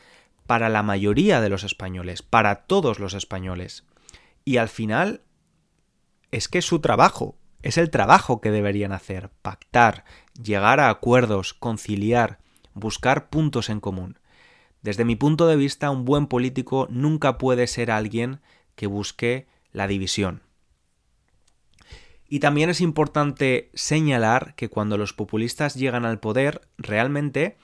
para 0.48 0.68
la 0.68 0.82
mayoría 0.82 1.40
de 1.40 1.48
los 1.48 1.62
españoles, 1.62 2.22
para 2.22 2.66
todos 2.66 2.98
los 2.98 3.14
españoles. 3.14 3.84
Y 4.44 4.56
al 4.56 4.68
final 4.68 5.22
es 6.32 6.48
que 6.48 6.58
es 6.58 6.64
su 6.64 6.80
trabajo, 6.80 7.36
es 7.62 7.78
el 7.78 7.88
trabajo 7.88 8.40
que 8.40 8.50
deberían 8.50 8.90
hacer, 8.90 9.30
pactar, 9.42 10.04
llegar 10.42 10.80
a 10.80 10.90
acuerdos, 10.90 11.54
conciliar, 11.54 12.40
buscar 12.74 13.30
puntos 13.30 13.70
en 13.70 13.78
común. 13.78 14.18
Desde 14.82 15.04
mi 15.04 15.14
punto 15.14 15.46
de 15.46 15.54
vista, 15.54 15.90
un 15.90 16.04
buen 16.04 16.26
político 16.26 16.88
nunca 16.90 17.38
puede 17.38 17.68
ser 17.68 17.92
alguien 17.92 18.40
que 18.74 18.88
busque 18.88 19.46
la 19.70 19.86
división. 19.86 20.42
Y 22.32 22.38
también 22.38 22.70
es 22.70 22.80
importante 22.80 23.72
señalar 23.74 24.54
que 24.54 24.68
cuando 24.68 24.96
los 24.96 25.12
populistas 25.12 25.74
llegan 25.74 26.04
al 26.04 26.20
poder, 26.20 26.60
realmente 26.78 27.58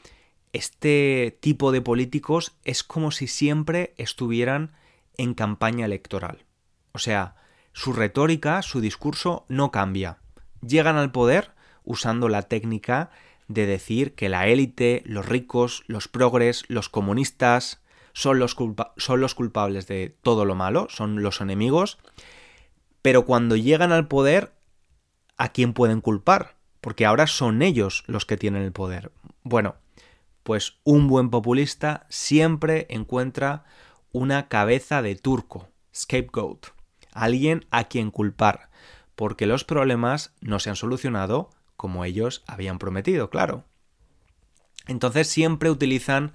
este 0.52 1.38
tipo 1.40 1.70
de 1.70 1.80
políticos 1.80 2.56
es 2.64 2.82
como 2.82 3.12
si 3.12 3.28
siempre 3.28 3.94
estuvieran 3.96 4.72
en 5.16 5.34
campaña 5.34 5.86
electoral. 5.86 6.46
O 6.90 6.98
sea, 6.98 7.36
su 7.72 7.92
retórica, 7.92 8.60
su 8.62 8.80
discurso 8.80 9.46
no 9.48 9.70
cambia. 9.70 10.18
Llegan 10.66 10.96
al 10.96 11.12
poder 11.12 11.52
usando 11.84 12.28
la 12.28 12.42
técnica 12.42 13.10
de 13.46 13.66
decir 13.66 14.16
que 14.16 14.28
la 14.28 14.48
élite, 14.48 15.04
los 15.06 15.26
ricos, 15.26 15.84
los 15.86 16.08
progres, 16.08 16.64
los 16.66 16.88
comunistas 16.88 17.84
son 18.14 18.40
los, 18.40 18.56
son 18.96 19.20
los 19.20 19.34
culpables 19.36 19.86
de 19.86 20.16
todo 20.22 20.44
lo 20.44 20.56
malo, 20.56 20.88
son 20.90 21.22
los 21.22 21.40
enemigos, 21.40 21.98
pero 23.06 23.24
cuando 23.24 23.54
llegan 23.54 23.92
al 23.92 24.08
poder, 24.08 24.55
¿a 25.36 25.50
quién 25.50 25.72
pueden 25.72 26.00
culpar? 26.00 26.56
Porque 26.80 27.06
ahora 27.06 27.26
son 27.26 27.62
ellos 27.62 28.04
los 28.06 28.26
que 28.26 28.36
tienen 28.36 28.62
el 28.62 28.72
poder. 28.72 29.12
Bueno, 29.42 29.76
Pues 30.42 30.78
un 30.84 31.08
buen 31.08 31.28
populista 31.28 32.06
siempre 32.08 32.86
encuentra 32.88 33.64
una 34.12 34.46
cabeza 34.46 35.02
de 35.02 35.16
turco, 35.16 35.70
scapegoat, 35.92 36.66
alguien 37.10 37.66
a 37.72 37.88
quien 37.88 38.12
culpar, 38.12 38.70
porque 39.16 39.46
los 39.46 39.64
problemas 39.64 40.34
no 40.40 40.60
se 40.60 40.70
han 40.70 40.76
solucionado 40.76 41.50
como 41.76 42.04
ellos 42.04 42.44
habían 42.46 42.78
prometido, 42.78 43.28
claro. 43.28 43.64
Entonces 44.86 45.26
siempre 45.26 45.68
utilizan 45.68 46.32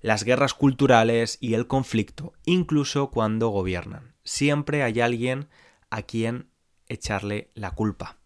las 0.00 0.24
guerras 0.24 0.54
culturales 0.54 1.38
y 1.40 1.54
el 1.54 1.68
conflicto, 1.68 2.32
incluso 2.44 3.10
cuando 3.10 3.48
gobiernan. 3.50 4.16
Siempre 4.24 4.82
hay 4.82 5.00
alguien 5.00 5.48
a 5.90 6.02
quien 6.02 6.50
echarle 6.88 7.50
la 7.54 7.70
culpa. 7.70 8.18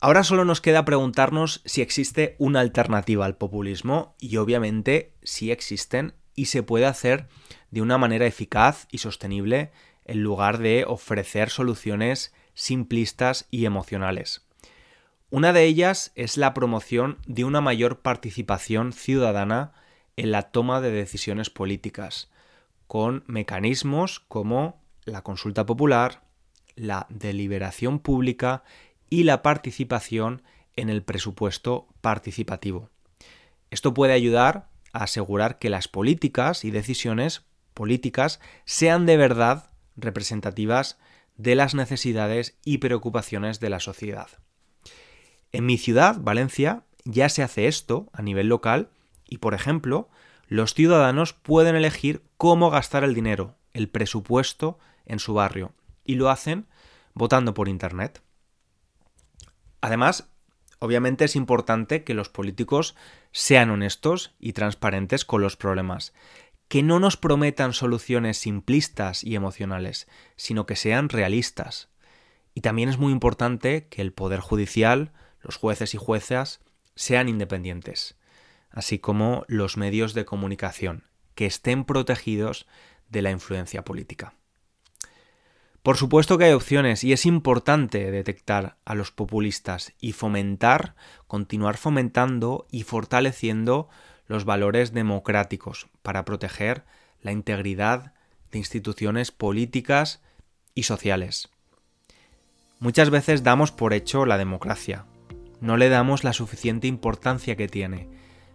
Ahora 0.00 0.22
solo 0.22 0.44
nos 0.44 0.60
queda 0.60 0.84
preguntarnos 0.84 1.60
si 1.64 1.82
existe 1.82 2.36
una 2.38 2.60
alternativa 2.60 3.26
al 3.26 3.36
populismo 3.36 4.14
y 4.20 4.36
obviamente 4.36 5.12
si 5.24 5.50
existen 5.50 6.14
y 6.36 6.46
se 6.46 6.62
puede 6.62 6.86
hacer 6.86 7.26
de 7.72 7.82
una 7.82 7.98
manera 7.98 8.24
eficaz 8.24 8.86
y 8.92 8.98
sostenible 8.98 9.72
en 10.04 10.22
lugar 10.22 10.58
de 10.58 10.84
ofrecer 10.86 11.50
soluciones 11.50 12.32
simplistas 12.54 13.48
y 13.50 13.64
emocionales. 13.64 14.46
Una 15.30 15.52
de 15.52 15.64
ellas 15.64 16.12
es 16.14 16.36
la 16.36 16.54
promoción 16.54 17.18
de 17.26 17.44
una 17.44 17.60
mayor 17.60 17.98
participación 17.98 18.92
ciudadana 18.92 19.72
en 20.16 20.30
la 20.30 20.42
toma 20.42 20.80
de 20.80 20.92
decisiones 20.92 21.50
políticas, 21.50 22.30
con 22.86 23.24
mecanismos 23.26 24.20
como 24.20 24.80
la 25.04 25.22
consulta 25.22 25.66
popular, 25.66 26.22
la 26.76 27.06
deliberación 27.10 27.98
pública 27.98 28.62
y 29.10 29.24
la 29.24 29.42
participación 29.42 30.42
en 30.76 30.90
el 30.90 31.02
presupuesto 31.02 31.88
participativo. 32.00 32.90
Esto 33.70 33.94
puede 33.94 34.12
ayudar 34.12 34.68
a 34.92 35.04
asegurar 35.04 35.58
que 35.58 35.70
las 35.70 35.88
políticas 35.88 36.64
y 36.64 36.70
decisiones 36.70 37.44
políticas 37.74 38.40
sean 38.64 39.06
de 39.06 39.16
verdad 39.16 39.70
representativas 39.96 40.98
de 41.36 41.54
las 41.54 41.74
necesidades 41.74 42.58
y 42.64 42.78
preocupaciones 42.78 43.60
de 43.60 43.70
la 43.70 43.80
sociedad. 43.80 44.28
En 45.52 45.66
mi 45.66 45.78
ciudad, 45.78 46.16
Valencia, 46.20 46.84
ya 47.04 47.28
se 47.28 47.42
hace 47.42 47.68
esto 47.68 48.10
a 48.12 48.22
nivel 48.22 48.48
local 48.48 48.90
y, 49.26 49.38
por 49.38 49.54
ejemplo, 49.54 50.08
los 50.46 50.74
ciudadanos 50.74 51.32
pueden 51.32 51.76
elegir 51.76 52.22
cómo 52.36 52.70
gastar 52.70 53.04
el 53.04 53.14
dinero, 53.14 53.56
el 53.72 53.88
presupuesto 53.88 54.78
en 55.06 55.18
su 55.18 55.34
barrio, 55.34 55.72
y 56.04 56.16
lo 56.16 56.30
hacen 56.30 56.66
votando 57.14 57.54
por 57.54 57.68
Internet. 57.68 58.22
Además, 59.80 60.30
obviamente 60.78 61.24
es 61.24 61.36
importante 61.36 62.04
que 62.04 62.14
los 62.14 62.28
políticos 62.28 62.96
sean 63.32 63.70
honestos 63.70 64.34
y 64.38 64.52
transparentes 64.52 65.24
con 65.24 65.42
los 65.42 65.56
problemas, 65.56 66.12
que 66.68 66.82
no 66.82 67.00
nos 67.00 67.16
prometan 67.16 67.72
soluciones 67.72 68.38
simplistas 68.38 69.24
y 69.24 69.34
emocionales, 69.34 70.06
sino 70.36 70.66
que 70.66 70.76
sean 70.76 71.08
realistas. 71.08 71.88
Y 72.54 72.60
también 72.60 72.88
es 72.88 72.98
muy 72.98 73.12
importante 73.12 73.88
que 73.88 74.02
el 74.02 74.12
Poder 74.12 74.40
Judicial, 74.40 75.12
los 75.40 75.56
jueces 75.56 75.94
y 75.94 75.98
juezas, 75.98 76.60
sean 76.94 77.28
independientes, 77.28 78.18
así 78.70 78.98
como 78.98 79.44
los 79.48 79.76
medios 79.76 80.12
de 80.12 80.24
comunicación, 80.24 81.04
que 81.34 81.46
estén 81.46 81.84
protegidos 81.84 82.66
de 83.08 83.22
la 83.22 83.30
influencia 83.30 83.84
política. 83.84 84.34
Por 85.88 85.96
supuesto 85.96 86.36
que 86.36 86.44
hay 86.44 86.52
opciones 86.52 87.02
y 87.02 87.14
es 87.14 87.24
importante 87.24 88.10
detectar 88.10 88.76
a 88.84 88.94
los 88.94 89.10
populistas 89.10 89.94
y 89.98 90.12
fomentar, 90.12 90.94
continuar 91.26 91.78
fomentando 91.78 92.66
y 92.70 92.82
fortaleciendo 92.82 93.88
los 94.26 94.44
valores 94.44 94.92
democráticos 94.92 95.88
para 96.02 96.26
proteger 96.26 96.84
la 97.22 97.32
integridad 97.32 98.12
de 98.52 98.58
instituciones 98.58 99.32
políticas 99.32 100.20
y 100.74 100.82
sociales. 100.82 101.48
Muchas 102.80 103.08
veces 103.08 103.42
damos 103.42 103.72
por 103.72 103.94
hecho 103.94 104.26
la 104.26 104.36
democracia, 104.36 105.06
no 105.62 105.78
le 105.78 105.88
damos 105.88 106.22
la 106.22 106.34
suficiente 106.34 106.86
importancia 106.86 107.56
que 107.56 107.66
tiene, 107.66 108.10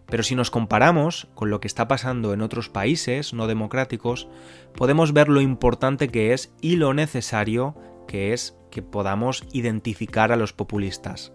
pero 0.08 0.24
si 0.24 0.36
nos 0.36 0.52
comparamos 0.52 1.28
con 1.34 1.50
lo 1.50 1.60
que 1.60 1.68
está 1.68 1.88
pasando 1.88 2.34
en 2.34 2.42
otros 2.42 2.70
países 2.70 3.34
no 3.34 3.48
democráticos, 3.48 4.28
podemos 4.76 5.14
ver 5.14 5.30
lo 5.30 5.42
importante 5.42 6.10
que 6.10 6.34
es 6.34 6.54
y 6.62 6.76
lo 6.76 6.94
necesario 6.94 7.76
que 8.08 8.34
es 8.34 8.56
que 8.70 8.82
podamos 8.82 9.44
identificar 9.54 10.32
a 10.32 10.36
los 10.36 10.54
populistas. 10.54 11.32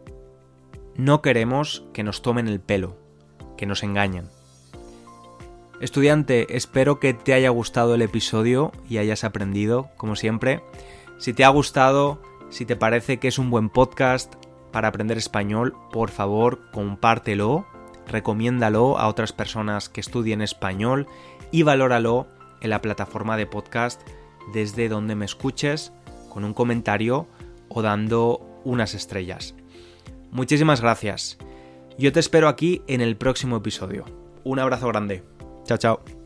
No 0.97 1.23
queremos 1.23 1.85
que 1.93 2.03
nos 2.03 2.23
tomen 2.23 2.49
el 2.49 2.61
pelo, 2.61 2.97
que 3.57 3.67
nos 3.67 3.83
engañen. 3.83 4.29
Estudiante, 5.81 6.57
espero 6.57 6.99
que 6.99 7.15
te 7.15 7.35
haya 7.35 7.51
gustado 7.51 7.95
el 7.95 8.03
episodio 8.03 8.73
y 8.89 8.99
hayas 8.99 9.23
aprendido, 9.23 9.91
como 9.97 10.17
siempre. 10.17 10.61
Si 11.19 11.33
te 11.33 11.45
ha 11.45 11.49
gustado, 11.51 12.21
si 12.51 12.65
te 12.65 12.75
parece 12.75 13.19
que 13.19 13.29
es 13.29 13.39
un 13.39 13.51
buen 13.51 13.71
podcast 13.71 14.35
para 14.73 14.89
aprender 14.89 15.19
español, 15.19 15.77
por 15.93 16.11
favor, 16.11 16.59
compártelo, 16.73 17.67
recomiéndalo 18.09 18.99
a 18.99 19.09
otras 19.09 19.33
personas 19.33 19.89
que 19.89 20.01
estudien 20.01 20.43
español 20.43 21.07
y 21.51 21.63
valóralo 21.63 22.27
en 22.61 22.71
la 22.71 22.81
plataforma 22.81 23.37
de 23.37 23.47
podcast 23.47 24.01
desde 24.53 24.89
donde 24.89 25.15
me 25.15 25.25
escuches 25.25 25.93
con 26.29 26.45
un 26.45 26.55
comentario 26.55 27.27
o 27.69 27.83
dando 27.83 28.41
unas 28.65 28.95
estrellas. 28.95 29.55
Muchísimas 30.31 30.81
gracias. 30.81 31.39
Yo 31.99 32.13
te 32.13 32.21
espero 32.21 32.49
aquí 32.49 32.83
en 32.87 33.01
el 33.01 33.17
próximo 33.17 33.57
episodio. 33.57 34.05
Un 34.45 34.59
abrazo 34.59 34.89
grande. 34.89 35.25
Chao, 35.65 35.79
chao. 35.79 36.18